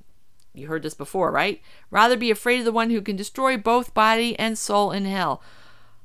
you 0.53 0.67
heard 0.67 0.81
this 0.81 0.93
before, 0.93 1.29
right? 1.29 1.61
Rather 1.91 2.15
be 2.15 2.31
afraid 2.31 2.59
of 2.59 2.65
the 2.65 2.71
one 2.71 2.89
who 2.89 3.01
can 3.01 3.17
destroy 3.17 3.57
both 3.57 3.93
body 3.93 4.39
and 4.39 4.57
soul 4.57 4.93
in 4.93 5.03
hell. 5.03 5.43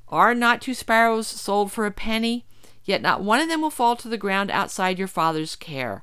Are 0.09 0.35
not 0.35 0.61
two 0.61 0.75
sparrows 0.75 1.29
sold 1.29 1.71
for 1.71 1.87
a 1.87 1.93
penny? 1.93 2.47
Yet 2.85 3.01
not 3.01 3.23
one 3.23 3.39
of 3.39 3.49
them 3.49 3.61
will 3.61 3.71
fall 3.71 3.95
to 3.95 4.09
the 4.09 4.19
ground 4.19 4.51
outside 4.51 4.99
your 4.99 5.07
Father's 5.07 5.55
care. 5.55 6.03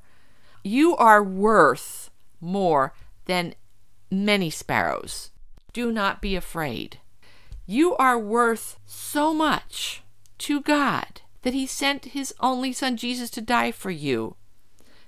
You 0.63 0.95
are 0.95 1.21
worth 1.21 2.09
more 2.39 2.93
than 3.25 3.55
many 4.09 4.49
sparrows. 4.49 5.31
Do 5.73 5.91
not 5.91 6.21
be 6.21 6.37
afraid. 6.37 7.01
You 7.65 7.97
are 7.97 8.17
worth 8.17 8.79
so 8.85 9.33
much 9.33 10.03
to 10.37 10.61
God 10.61 11.19
that 11.41 11.53
He 11.53 11.67
sent 11.67 12.05
His 12.05 12.33
only 12.39 12.71
Son 12.71 12.95
Jesus 12.95 13.29
to 13.31 13.41
die 13.41 13.73
for 13.73 13.91
you. 13.91 14.37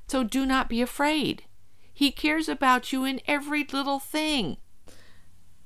So 0.09 0.25
do 0.25 0.45
not 0.45 0.67
be 0.67 0.81
afraid. 0.81 1.43
He 1.99 2.11
cares 2.11 2.47
about 2.47 2.93
you 2.93 3.03
in 3.03 3.19
every 3.27 3.67
little 3.73 3.99
thing. 3.99 4.55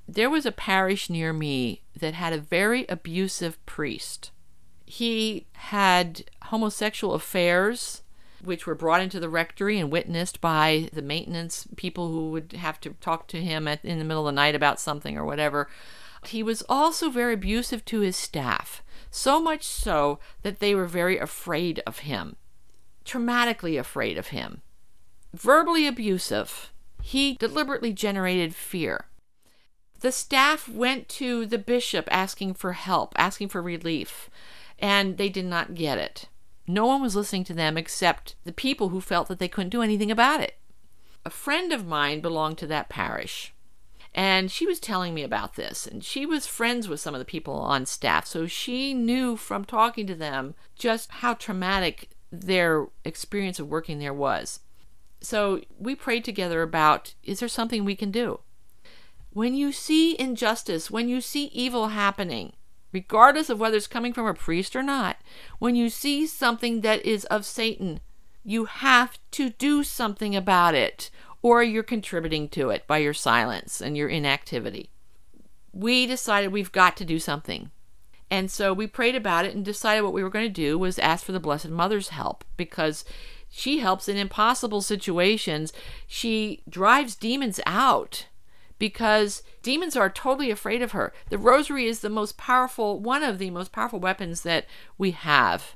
There 0.08 0.32
was 0.32 0.48
a 0.48 0.52
parish 0.52 1.08
near 1.08 1.32
me 1.32 1.84
that 1.96 2.16
had 2.16 2.34
a 2.34 2.40
very 2.40 2.88
abusive 2.90 3.64
priest. 3.68 4.32
He 4.84 5.46
had 5.54 6.24
homosexual 6.46 7.14
affairs 7.14 8.02
which 8.44 8.66
were 8.66 8.74
brought 8.74 9.02
into 9.02 9.20
the 9.20 9.30
rectory 9.30 9.78
and 9.78 9.92
witnessed 9.92 10.42
by 10.42 10.90
the 10.92 11.04
maintenance 11.04 11.68
people 11.76 12.12
who 12.12 12.32
would 12.32 12.54
have 12.54 12.82
to 12.82 12.96
talk 13.00 13.28
to 13.28 13.40
him 13.40 13.68
at, 13.68 13.86
in 13.86 14.00
the 14.00 14.04
middle 14.04 14.28
of 14.28 14.34
the 14.34 14.36
night 14.36 14.56
about 14.56 14.80
something 14.80 15.16
or 15.16 15.24
whatever. 15.24 15.70
He 16.26 16.42
was 16.42 16.64
also 16.68 17.12
very 17.12 17.36
abusive 17.36 17.86
to 17.86 18.00
his 18.00 18.18
staff, 18.18 18.82
so 19.12 19.40
much 19.40 19.62
so 19.62 20.18
that 20.42 20.58
they 20.58 20.74
were 20.74 20.88
very 20.88 21.20
afraid 21.20 21.84
of 21.86 22.00
him, 22.00 22.38
traumatically 23.06 23.80
afraid 23.80 24.18
of 24.18 24.30
him. 24.30 24.64
Verbally 25.34 25.88
abusive, 25.88 26.72
he 27.02 27.34
deliberately 27.34 27.92
generated 27.92 28.54
fear. 28.54 29.06
The 30.02 30.12
staff 30.12 30.70
went 30.70 31.10
to 31.10 31.46
the 31.46 31.58
bishop 31.58 32.08
asking 32.12 32.54
for 32.54 32.74
help, 32.74 33.14
asking 33.18 33.50
for 33.50 33.62
relief, 33.62 34.30
and 34.78 35.18
they 35.18 35.30
did 35.30 35.46
not 35.46 35.74
get 35.74 35.98
it. 35.98 36.28
No 36.68 36.86
one 36.86 37.02
was 37.02 37.16
listening 37.16 37.46
to 37.46 37.54
them 37.54 37.78
except 37.78 38.36
the 38.44 38.54
people 38.54 38.90
who 38.90 39.02
felt 39.02 39.28
that 39.28 39.40
they 39.40 39.48
couldn't 39.48 39.70
do 39.70 39.82
anything 39.82 40.12
about 40.12 40.40
it. 40.40 40.60
A 41.26 41.30
friend 41.30 41.74
of 41.74 41.88
mine 41.88 42.22
belonged 42.22 42.58
to 42.60 42.68
that 42.68 42.90
parish, 42.90 43.54
and 44.14 44.52
she 44.52 44.68
was 44.68 44.80
telling 44.80 45.14
me 45.14 45.24
about 45.24 45.56
this, 45.56 45.88
and 45.88 46.04
she 46.04 46.26
was 46.26 46.46
friends 46.46 46.88
with 46.88 47.00
some 47.00 47.16
of 47.16 47.20
the 47.20 47.26
people 47.26 47.56
on 47.56 47.86
staff, 47.86 48.28
so 48.28 48.46
she 48.46 48.94
knew 48.94 49.36
from 49.36 49.66
talking 49.66 50.06
to 50.08 50.16
them 50.16 50.54
just 50.76 51.10
how 51.10 51.34
traumatic 51.34 52.10
their 52.32 52.88
experience 53.04 53.60
of 53.60 53.70
working 53.70 54.00
there 54.00 54.14
was. 54.14 54.60
So 55.24 55.62
we 55.80 55.96
prayed 55.96 56.26
together 56.26 56.62
about 56.62 57.16
is 57.24 57.40
there 57.40 57.50
something 57.50 57.86
we 57.86 57.96
can 57.96 58.12
do? 58.12 58.42
When 59.32 59.56
you 59.56 59.72
see 59.72 60.20
injustice, 60.20 60.92
when 60.92 61.10
you 61.10 61.22
see 61.22 61.46
evil 61.46 61.88
happening, 61.88 62.54
regardless 62.92 63.50
of 63.50 63.60
whether 63.60 63.78
it's 63.78 63.88
coming 63.88 64.14
from 64.14 64.28
a 64.28 64.34
priest 64.34 64.76
or 64.76 64.84
not, 64.84 65.18
when 65.58 65.76
you 65.76 65.90
see 65.90 66.28
something 66.28 66.82
that 66.82 67.04
is 67.06 67.26
of 67.26 67.46
Satan, 67.46 68.02
you 68.44 68.66
have 68.66 69.18
to 69.32 69.50
do 69.50 69.84
something 69.84 70.36
about 70.36 70.76
it, 70.76 71.10
or 71.42 71.64
you're 71.64 71.84
contributing 71.84 72.50
to 72.50 72.70
it 72.70 72.86
by 72.86 72.98
your 72.98 73.14
silence 73.14 73.82
and 73.82 73.98
your 73.98 74.10
inactivity. 74.10 74.90
We 75.72 76.06
decided 76.06 76.52
we've 76.52 76.72
got 76.72 76.98
to 76.98 77.06
do 77.06 77.18
something. 77.18 77.72
And 78.30 78.52
so 78.52 78.74
we 78.74 78.88
prayed 78.88 79.16
about 79.16 79.46
it 79.46 79.56
and 79.56 79.64
decided 79.64 80.02
what 80.02 80.14
we 80.14 80.24
were 80.24 80.30
going 80.30 80.46
to 80.46 80.50
do 80.50 80.78
was 80.78 81.00
ask 81.00 81.26
for 81.26 81.32
the 81.32 81.40
Blessed 81.40 81.70
Mother's 81.70 82.10
help 82.10 82.44
because 82.58 83.06
she 83.56 83.78
helps 83.78 84.10
in 84.10 84.18
impossible 84.18 84.82
situations. 84.82 85.72
She 86.08 86.64
drives 86.68 87.16
demons 87.16 87.60
out 87.68 88.26
because 88.80 89.44
demons 89.62 89.96
are 89.96 90.10
totally 90.10 90.50
afraid 90.50 90.82
of 90.82 90.94
her. 90.94 91.14
The 91.30 91.38
rosary 91.38 91.86
is 91.86 92.00
the 92.00 92.10
most 92.10 92.36
powerful, 92.36 93.00
one 93.00 93.22
of 93.22 93.38
the 93.38 93.52
most 93.52 93.72
powerful 93.72 94.00
weapons 94.00 94.42
that 94.42 94.66
we 94.98 95.12
have. 95.12 95.76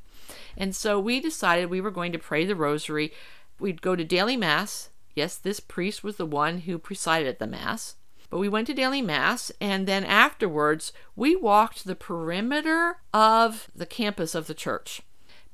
And 0.57 0.75
so 0.75 0.99
we 0.99 1.19
decided 1.19 1.69
we 1.69 1.79
were 1.79 1.91
going 1.91 2.11
to 2.13 2.17
pray 2.17 2.45
the 2.45 2.55
rosary. 2.55 3.13
We'd 3.59 3.83
go 3.83 3.95
to 3.95 4.03
daily 4.03 4.37
mass. 4.37 4.89
Yes, 5.13 5.37
this 5.37 5.59
priest 5.59 6.03
was 6.03 6.17
the 6.17 6.25
one 6.25 6.61
who 6.61 6.79
presided 6.79 7.27
at 7.27 7.37
the 7.37 7.45
mass. 7.45 7.95
But 8.31 8.39
we 8.39 8.49
went 8.49 8.65
to 8.67 8.73
daily 8.73 9.03
mass, 9.03 9.51
and 9.61 9.87
then 9.87 10.03
afterwards, 10.03 10.91
we 11.15 11.35
walked 11.35 11.85
the 11.85 11.95
perimeter 11.95 12.97
of 13.13 13.69
the 13.75 13.85
campus 13.85 14.33
of 14.33 14.47
the 14.47 14.55
church, 14.55 15.03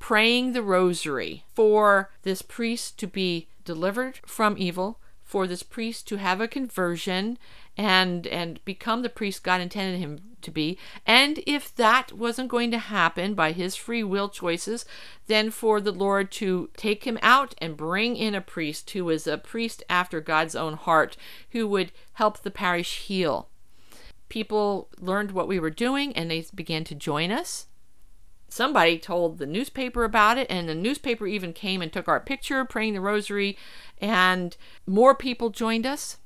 praying 0.03 0.51
the 0.51 0.61
rosary 0.61 1.45
for 1.53 2.11
this 2.23 2.41
priest 2.41 2.99
to 2.99 3.07
be 3.07 3.47
delivered 3.63 4.19
from 4.25 4.57
evil, 4.57 4.99
for 5.23 5.47
this 5.47 5.63
priest 5.63 6.05
to 6.05 6.17
have 6.17 6.41
a 6.41 6.47
conversion 6.47 7.37
and 7.77 8.27
and 8.27 8.59
become 8.65 9.01
the 9.01 9.07
priest 9.07 9.45
God 9.45 9.61
intended 9.61 10.01
him 10.01 10.19
to 10.41 10.51
be. 10.51 10.77
And 11.07 11.39
if 11.47 11.73
that 11.75 12.11
wasn't 12.11 12.49
going 12.49 12.69
to 12.71 12.79
happen 12.79 13.33
by 13.33 13.53
his 13.53 13.77
free 13.77 14.03
will 14.03 14.27
choices, 14.27 14.83
then 15.27 15.49
for 15.49 15.79
the 15.79 15.93
Lord 15.93 16.33
to 16.33 16.69
take 16.75 17.05
him 17.05 17.17
out 17.21 17.55
and 17.59 17.77
bring 17.77 18.17
in 18.17 18.35
a 18.35 18.41
priest 18.41 18.89
who 18.89 19.05
was 19.05 19.25
a 19.25 19.37
priest 19.37 19.83
after 19.89 20.19
God's 20.19 20.53
own 20.53 20.73
heart, 20.73 21.15
who 21.51 21.65
would 21.69 21.93
help 22.15 22.39
the 22.39 22.51
parish 22.51 22.97
heal. 23.03 23.47
People 24.27 24.89
learned 24.99 25.31
what 25.31 25.47
we 25.47 25.61
were 25.61 25.69
doing 25.69 26.13
and 26.13 26.29
they 26.29 26.45
began 26.53 26.83
to 26.83 26.93
join 26.93 27.31
us 27.31 27.67
somebody 28.53 28.99
told 28.99 29.37
the 29.37 29.45
newspaper 29.45 30.03
about 30.03 30.37
it 30.37 30.47
and 30.49 30.69
the 30.69 30.75
newspaper 30.75 31.25
even 31.25 31.53
came 31.53 31.81
and 31.81 31.91
took 31.91 32.07
our 32.07 32.19
picture 32.19 32.63
praying 32.63 32.93
the 32.93 33.01
rosary 33.01 33.57
and 33.99 34.55
more 34.85 35.15
people 35.15 35.49
joined 35.49 35.85
us. 35.85 36.17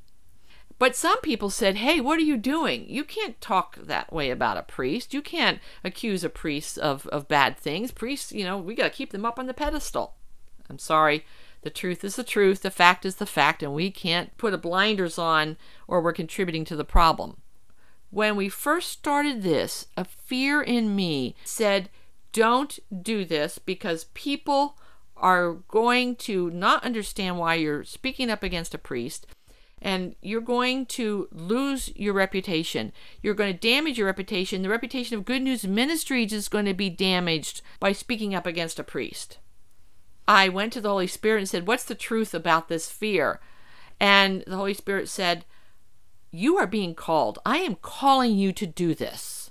But 0.80 0.96
some 0.96 1.20
people 1.22 1.50
said 1.50 1.78
hey 1.78 2.02
what 2.02 2.20
are 2.20 2.24
you 2.24 2.38
doing? 2.38 2.86
You 2.90 3.04
can't 3.04 3.40
talk 3.40 3.78
that 3.78 4.12
way 4.12 4.30
about 4.30 4.58
a 4.58 4.64
priest. 4.64 5.14
You 5.14 5.22
can't 5.22 5.60
accuse 5.84 6.24
a 6.24 6.30
priest 6.30 6.78
of, 6.78 7.08
of 7.08 7.28
bad 7.30 7.58
things. 7.58 7.92
Priests 7.92 8.32
you 8.34 8.44
know 8.44 8.58
we 8.58 8.76
got 8.76 8.84
to 8.84 8.98
keep 8.98 9.12
them 9.12 9.26
up 9.26 9.40
on 9.40 9.48
the 9.48 9.54
pedestal. 9.54 10.16
I'm 10.70 10.80
sorry. 10.80 11.26
The 11.62 11.70
truth 11.70 12.04
is 12.04 12.18
the 12.18 12.24
truth. 12.24 12.62
The 12.62 12.70
fact 12.70 13.06
is 13.06 13.16
the 13.16 13.26
fact 13.26 13.64
and 13.64 13.74
we 13.74 13.90
can't 13.90 14.38
put 14.38 14.54
a 14.54 14.58
blinders 14.58 15.18
on 15.18 15.58
or 15.88 16.02
we're 16.02 16.14
contributing 16.14 16.66
to 16.66 16.76
the 16.76 16.86
problem. 16.86 17.38
When 18.10 18.36
we 18.36 18.50
first 18.50 18.90
started 18.90 19.44
this, 19.44 19.88
a 19.98 20.06
fear 20.06 20.62
in 20.62 20.96
me 20.96 21.36
said, 21.44 21.90
don't 22.38 22.78
do 23.02 23.26
this 23.26 23.58
because 23.58 24.06
people 24.14 24.78
are 25.16 25.54
going 25.70 26.16
to 26.16 26.52
not 26.52 26.84
understand 26.84 27.40
why 27.40 27.56
you're 27.56 27.84
speaking 27.84 28.30
up 28.30 28.44
against 28.44 28.76
a 28.76 28.78
priest 28.78 29.26
and 29.82 30.16
you're 30.22 30.40
going 30.40 30.86
to 30.86 31.28
lose 31.32 31.92
your 31.96 32.14
reputation. 32.14 32.94
You're 33.24 33.34
going 33.34 33.52
to 33.52 33.60
damage 33.60 33.98
your 33.98 34.06
reputation. 34.06 34.62
The 34.62 34.70
reputation 34.70 35.18
of 35.18 35.26
Good 35.26 35.42
News 35.42 35.66
Ministries 35.66 36.32
is 36.32 36.48
going 36.48 36.66
to 36.66 36.76
be 36.76 36.92
damaged 36.92 37.64
by 37.80 37.92
speaking 37.92 38.36
up 38.36 38.46
against 38.46 38.78
a 38.78 38.84
priest. 38.84 39.40
I 40.28 40.48
went 40.48 40.74
to 40.74 40.82
the 40.82 40.90
Holy 40.90 41.08
Spirit 41.08 41.40
and 41.40 41.50
said, 41.50 41.66
What's 41.66 41.86
the 41.86 41.96
truth 41.96 42.36
about 42.36 42.70
this 42.70 42.88
fear? 42.88 43.40
And 44.00 44.44
the 44.46 44.58
Holy 44.58 44.76
Spirit 44.76 45.10
said, 45.10 45.44
You 46.30 46.56
are 46.58 46.68
being 46.68 46.94
called. 46.94 47.40
I 47.44 47.58
am 47.58 47.78
calling 47.82 48.38
you 48.38 48.54
to 48.54 48.68
do 48.68 48.94
this. 48.94 49.47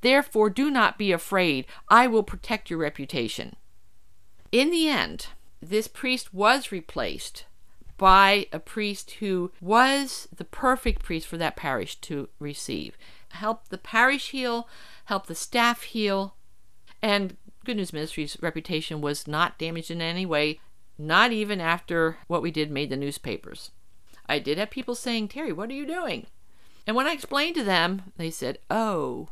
Therefore, 0.00 0.50
do 0.50 0.70
not 0.70 0.98
be 0.98 1.12
afraid. 1.12 1.66
I 1.88 2.06
will 2.06 2.22
protect 2.22 2.70
your 2.70 2.78
reputation. 2.78 3.56
In 4.52 4.70
the 4.70 4.88
end, 4.88 5.28
this 5.60 5.88
priest 5.88 6.32
was 6.32 6.72
replaced 6.72 7.44
by 7.98 8.46
a 8.50 8.58
priest 8.58 9.10
who 9.20 9.52
was 9.60 10.26
the 10.34 10.44
perfect 10.44 11.02
priest 11.02 11.26
for 11.26 11.36
that 11.36 11.54
parish 11.54 11.96
to 11.96 12.30
receive. 12.38 12.96
Help 13.28 13.68
the 13.68 13.78
parish 13.78 14.30
heal, 14.30 14.66
help 15.04 15.26
the 15.26 15.34
staff 15.34 15.82
heal, 15.82 16.34
and 17.02 17.36
Good 17.64 17.76
News 17.76 17.92
Ministries' 17.92 18.38
reputation 18.40 19.02
was 19.02 19.28
not 19.28 19.58
damaged 19.58 19.90
in 19.90 20.00
any 20.00 20.24
way, 20.24 20.60
not 20.96 21.30
even 21.30 21.60
after 21.60 22.16
what 22.26 22.40
we 22.40 22.50
did 22.50 22.70
made 22.70 22.88
the 22.88 22.96
newspapers. 22.96 23.70
I 24.26 24.38
did 24.38 24.56
have 24.56 24.70
people 24.70 24.94
saying, 24.94 25.28
Terry, 25.28 25.52
what 25.52 25.68
are 25.70 25.74
you 25.74 25.86
doing? 25.86 26.26
And 26.86 26.96
when 26.96 27.06
I 27.06 27.12
explained 27.12 27.56
to 27.56 27.64
them, 27.64 28.12
they 28.16 28.30
said, 28.30 28.58
Oh. 28.70 29.28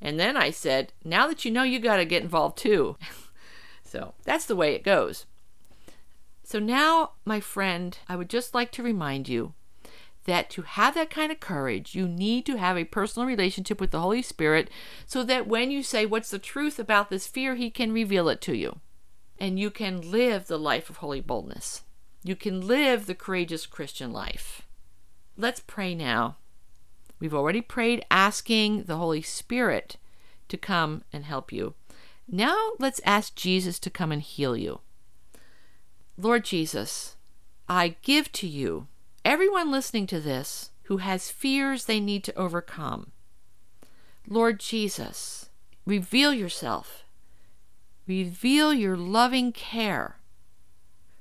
And 0.00 0.18
then 0.18 0.36
I 0.36 0.50
said, 0.50 0.92
Now 1.04 1.26
that 1.26 1.44
you 1.44 1.50
know, 1.50 1.62
you 1.62 1.78
got 1.78 1.96
to 1.96 2.04
get 2.04 2.22
involved 2.22 2.58
too. 2.58 2.96
so 3.84 4.14
that's 4.24 4.46
the 4.46 4.56
way 4.56 4.74
it 4.74 4.84
goes. 4.84 5.26
So 6.42 6.58
now, 6.58 7.12
my 7.24 7.40
friend, 7.40 7.96
I 8.08 8.16
would 8.16 8.30
just 8.30 8.54
like 8.54 8.72
to 8.72 8.82
remind 8.82 9.28
you 9.28 9.54
that 10.24 10.50
to 10.50 10.62
have 10.62 10.94
that 10.94 11.10
kind 11.10 11.30
of 11.30 11.40
courage, 11.40 11.94
you 11.94 12.08
need 12.08 12.44
to 12.46 12.56
have 12.56 12.76
a 12.76 12.84
personal 12.84 13.26
relationship 13.26 13.80
with 13.80 13.90
the 13.90 14.00
Holy 14.00 14.22
Spirit 14.22 14.68
so 15.06 15.22
that 15.24 15.46
when 15.46 15.70
you 15.70 15.82
say, 15.82 16.06
What's 16.06 16.30
the 16.30 16.38
truth 16.38 16.78
about 16.78 17.10
this 17.10 17.26
fear? 17.26 17.54
He 17.54 17.70
can 17.70 17.92
reveal 17.92 18.28
it 18.28 18.40
to 18.42 18.56
you. 18.56 18.80
And 19.38 19.58
you 19.58 19.70
can 19.70 20.10
live 20.10 20.46
the 20.46 20.58
life 20.58 20.90
of 20.90 20.98
holy 20.98 21.20
boldness. 21.20 21.82
You 22.22 22.36
can 22.36 22.66
live 22.66 23.06
the 23.06 23.14
courageous 23.14 23.64
Christian 23.64 24.12
life. 24.12 24.62
Let's 25.36 25.60
pray 25.60 25.94
now. 25.94 26.36
We've 27.20 27.34
already 27.34 27.60
prayed 27.60 28.04
asking 28.10 28.84
the 28.84 28.96
Holy 28.96 29.22
Spirit 29.22 29.98
to 30.48 30.56
come 30.56 31.04
and 31.12 31.24
help 31.24 31.52
you. 31.52 31.74
Now 32.26 32.72
let's 32.78 33.00
ask 33.04 33.34
Jesus 33.34 33.78
to 33.80 33.90
come 33.90 34.10
and 34.10 34.22
heal 34.22 34.56
you. 34.56 34.80
Lord 36.16 36.44
Jesus, 36.44 37.16
I 37.68 37.96
give 38.02 38.32
to 38.32 38.48
you 38.48 38.88
everyone 39.24 39.70
listening 39.70 40.06
to 40.08 40.20
this 40.20 40.70
who 40.84 40.96
has 40.98 41.30
fears 41.30 41.84
they 41.84 42.00
need 42.00 42.24
to 42.24 42.38
overcome. 42.38 43.12
Lord 44.26 44.58
Jesus, 44.58 45.50
reveal 45.86 46.32
yourself. 46.32 47.04
Reveal 48.06 48.74
your 48.74 48.96
loving 48.96 49.52
care. 49.52 50.16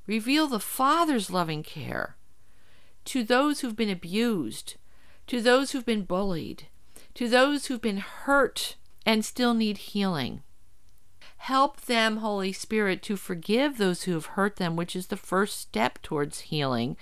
Reveal 0.08 0.48
the 0.48 0.60
Father's 0.60 1.30
loving 1.30 1.62
care 1.62 2.16
to 3.06 3.24
those 3.24 3.60
who've 3.60 3.76
been 3.76 3.90
abused, 3.90 4.76
to 5.30 5.42
those 5.42 5.72
who've 5.72 5.86
been 5.86 6.02
bullied, 6.04 6.63
to 7.13 7.30
those 7.30 7.68
who've 7.68 7.82
been 7.82 7.98
hurt 7.98 8.76
and 9.06 9.24
still 9.24 9.54
need 9.54 9.78
healing. 9.78 10.42
Help 11.38 11.82
them, 11.82 12.18
Holy 12.18 12.52
Spirit, 12.52 13.04
to 13.04 13.15
forgive 13.15 13.78
those 13.78 14.04
who 14.04 14.13
have 14.13 14.26
hurt 14.26 14.56
them, 14.56 14.76
which 14.76 14.96
is 14.96 15.08
the 15.08 15.15
first 15.15 15.60
step 15.60 16.02
towards 16.02 16.39
healing 16.42 16.98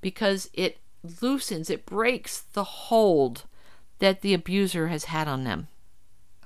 because 0.00 0.50
it 0.52 0.78
loosens, 1.22 1.70
it 1.70 1.86
breaks 1.86 2.40
the 2.40 2.64
hold 2.64 3.44
that 4.00 4.20
the 4.20 4.34
abuser 4.34 4.88
has 4.88 5.04
had 5.04 5.28
on 5.28 5.44
them. 5.44 5.68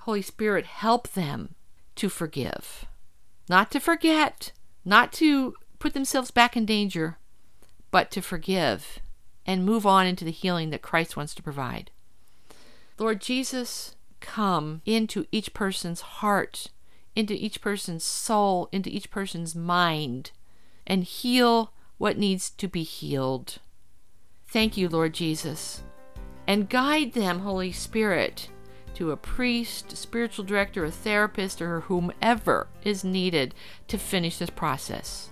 Holy 0.00 0.22
Spirit, 0.22 0.66
help 0.66 1.08
them 1.08 1.54
to 1.96 2.10
forgive, 2.10 2.84
not 3.48 3.70
to 3.70 3.80
forget, 3.80 4.52
not 4.84 5.10
to 5.14 5.54
put 5.78 5.94
themselves 5.94 6.30
back 6.30 6.54
in 6.54 6.66
danger, 6.66 7.16
but 7.90 8.10
to 8.10 8.20
forgive 8.20 9.00
and 9.46 9.64
move 9.64 9.86
on 9.86 10.06
into 10.06 10.24
the 10.24 10.30
healing 10.30 10.70
that 10.70 10.82
Christ 10.82 11.16
wants 11.16 11.34
to 11.34 11.42
provide. 11.42 11.90
Lord 12.98 13.20
Jesus, 13.20 13.94
come 14.20 14.82
into 14.86 15.26
each 15.32 15.52
person's 15.52 16.00
heart 16.00 16.68
into 17.16 17.34
each 17.34 17.60
person's 17.60 18.04
soul, 18.04 18.68
into 18.72 18.90
each 18.90 19.10
person's 19.10 19.54
mind, 19.54 20.32
and 20.86 21.04
heal 21.04 21.72
what 21.98 22.18
needs 22.18 22.50
to 22.50 22.68
be 22.68 22.82
healed. 22.82 23.58
Thank 24.48 24.76
you, 24.76 24.88
Lord 24.88 25.14
Jesus. 25.14 25.82
And 26.46 26.68
guide 26.68 27.12
them, 27.12 27.40
Holy 27.40 27.72
Spirit, 27.72 28.48
to 28.94 29.10
a 29.10 29.16
priest, 29.16 29.92
a 29.92 29.96
spiritual 29.96 30.44
director, 30.44 30.84
a 30.84 30.90
therapist, 30.90 31.62
or 31.62 31.80
whomever 31.80 32.68
is 32.82 33.04
needed 33.04 33.54
to 33.88 33.98
finish 33.98 34.38
this 34.38 34.50
process. 34.50 35.30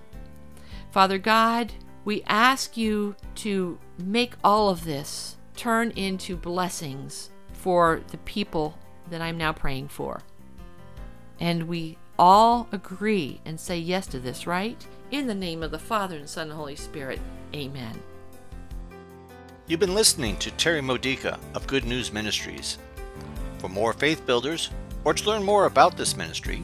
Father 0.90 1.18
God, 1.18 1.72
we 2.04 2.22
ask 2.26 2.76
you 2.76 3.14
to 3.36 3.78
make 4.02 4.34
all 4.42 4.68
of 4.68 4.84
this 4.84 5.36
turn 5.56 5.90
into 5.92 6.36
blessings 6.36 7.30
for 7.52 8.00
the 8.10 8.18
people 8.18 8.78
that 9.10 9.20
I'm 9.20 9.38
now 9.38 9.52
praying 9.52 9.88
for. 9.88 10.22
And 11.38 11.64
we 11.68 11.98
all 12.18 12.68
agree 12.72 13.40
and 13.44 13.58
say 13.58 13.78
yes 13.78 14.06
to 14.08 14.18
this, 14.18 14.46
right? 14.46 14.86
In 15.10 15.26
the 15.26 15.34
name 15.34 15.62
of 15.62 15.70
the 15.70 15.78
Father 15.78 16.16
and 16.16 16.28
Son 16.28 16.48
and 16.48 16.56
Holy 16.56 16.76
Spirit. 16.76 17.20
Amen. 17.54 18.00
You've 19.66 19.80
been 19.80 19.94
listening 19.94 20.36
to 20.38 20.50
Terry 20.52 20.80
Modica 20.80 21.38
of 21.54 21.66
Good 21.66 21.84
News 21.84 22.12
Ministries. 22.12 22.78
For 23.58 23.68
more 23.68 23.92
faith 23.92 24.26
builders, 24.26 24.70
or 25.04 25.14
to 25.14 25.28
learn 25.28 25.42
more 25.42 25.66
about 25.66 25.96
this 25.96 26.16
ministry, 26.16 26.62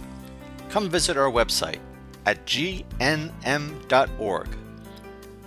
come 0.68 0.88
visit 0.90 1.16
our 1.16 1.30
website 1.30 1.78
at 2.26 2.44
gnm.org. 2.44 2.98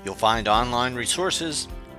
You'll 0.03 0.15
find 0.15 0.47
online 0.47 0.95
resources 0.95 1.67